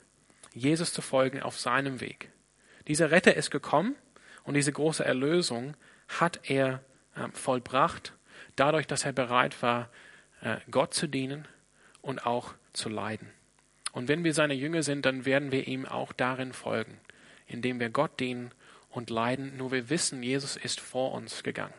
Jesus 0.54 0.94
zu 0.94 1.02
folgen 1.02 1.42
auf 1.42 1.60
seinem 1.60 2.00
Weg. 2.02 2.30
Dieser 2.88 3.12
Retter 3.12 3.36
ist 3.36 3.50
gekommen 3.50 3.96
und 4.44 4.56
diese 4.56 4.72
große 4.72 5.04
Erlösung 5.04 5.76
hat 6.08 6.40
er 6.44 6.82
äh, 7.16 7.28
vollbracht, 7.34 8.14
dadurch, 8.56 8.88
dass 8.88 9.06
er 9.06 9.14
bereit 9.14 9.62
war, 9.62 9.90
äh, 10.42 10.58
Gott 10.70 10.94
zu 10.94 11.08
dienen 11.08 11.48
und 12.02 12.26
auch 12.26 12.54
zu 12.74 12.90
leiden. 12.90 13.30
Und 13.92 14.08
wenn 14.08 14.24
wir 14.24 14.34
seine 14.34 14.56
Jünger 14.56 14.84
sind, 14.84 15.06
dann 15.06 15.26
werden 15.26 15.52
wir 15.52 15.68
ihm 15.68 15.86
auch 15.86 16.14
darin 16.14 16.52
folgen, 16.54 17.00
indem 17.48 17.80
wir 17.80 17.90
Gott 17.90 18.20
dienen 18.20 18.52
und 18.90 19.10
leiden. 19.10 19.56
Nur 19.58 19.72
wir 19.72 19.90
wissen, 19.90 20.24
Jesus 20.24 20.56
ist 20.56 20.80
vor 20.80 21.14
uns 21.14 21.44
gegangen. 21.44 21.74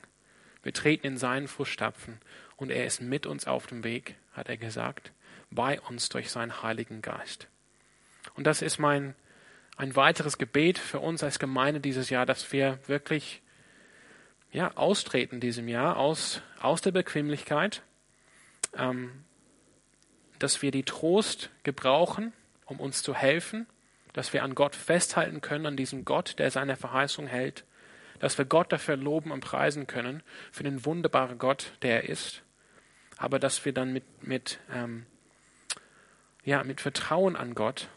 Wir 0.63 0.73
treten 0.73 1.07
in 1.07 1.19
seinen 1.19 1.49
Fußstapfen 1.49 2.21
und 2.57 2.71
er 2.71 2.87
ist 2.87 3.03
mit 3.03 3.27
uns 3.27 3.47
auf 3.47 3.67
dem 3.67 3.85
Weg, 3.85 4.17
hat 4.33 4.49
er 4.49 4.57
gesagt, 4.57 5.13
bei 5.51 5.81
uns 5.81 6.09
durch 6.09 6.31
seinen 6.31 6.63
Heiligen 6.63 7.03
Geist. 7.03 7.49
Und 8.35 8.47
das 8.47 8.63
ist 8.63 8.79
mein 8.79 9.15
ein 9.77 9.97
weiteres 9.97 10.39
Gebet 10.39 10.79
für 10.79 11.01
uns 11.01 11.23
als 11.23 11.39
Gemeinde 11.39 11.81
dieses 11.81 12.11
Jahr, 12.11 12.27
dass 12.27 12.53
wir 12.53 12.79
wirklich 12.87 13.43
ja, 14.53 14.73
austreten 14.77 15.41
diesem 15.41 15.69
Jahr 15.69 15.97
aus, 15.97 16.41
aus 16.61 16.81
der 16.81 16.93
Bequemlichkeit, 16.93 17.83
ähm, 18.77 19.25
dass 20.39 20.63
wir 20.63 20.71
die 20.71 20.85
Trost 20.85 21.51
gebrauchen, 21.65 22.33
um 22.67 22.79
uns 22.79 23.03
zu 23.03 23.15
helfen, 23.15 23.67
dass 24.13 24.33
wir 24.33 24.45
an 24.45 24.55
Gott 24.55 24.77
festhalten 24.77 25.41
können, 25.41 25.67
an 25.67 25.77
diesem 25.77 26.05
Gott, 26.05 26.39
der 26.39 26.51
seine 26.53 26.77
Verheißung 26.77 27.27
hält, 27.27 27.65
dass 28.21 28.39
wir 28.39 28.45
Gott 28.45 28.73
dafür 28.73 28.97
loben 28.97 29.33
und 29.33 29.41
preisen 29.41 29.89
können, 29.89 30.23
für 30.53 30.63
den 30.63 30.85
wunderbaren 30.85 31.39
Gott, 31.39 31.73
der 31.83 32.05
er 32.05 32.09
ist, 32.09 32.43
aber 33.17 33.41
dass 33.41 33.65
wir 33.65 33.73
dann 33.73 33.93
mit, 33.93 34.05
mit, 34.23 34.61
ähm, 34.73 35.05
ja, 36.45 36.63
mit 36.63 36.81
Vertrauen 36.81 37.35
an 37.35 37.57
Gott, 37.57 37.89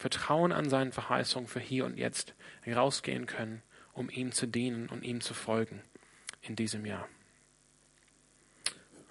Vertrauen 0.00 0.50
an 0.50 0.70
seinen 0.70 0.92
Verheißungen 0.92 1.46
für 1.46 1.60
hier 1.60 1.84
und 1.84 1.98
jetzt 1.98 2.32
rausgehen 2.66 3.26
können, 3.26 3.62
um 3.92 4.08
ihm 4.08 4.32
zu 4.32 4.46
dienen 4.46 4.88
und 4.88 5.04
ihm 5.04 5.20
zu 5.20 5.34
folgen 5.34 5.82
in 6.40 6.56
diesem 6.56 6.86
Jahr. 6.86 7.06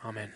Amen. 0.02 0.34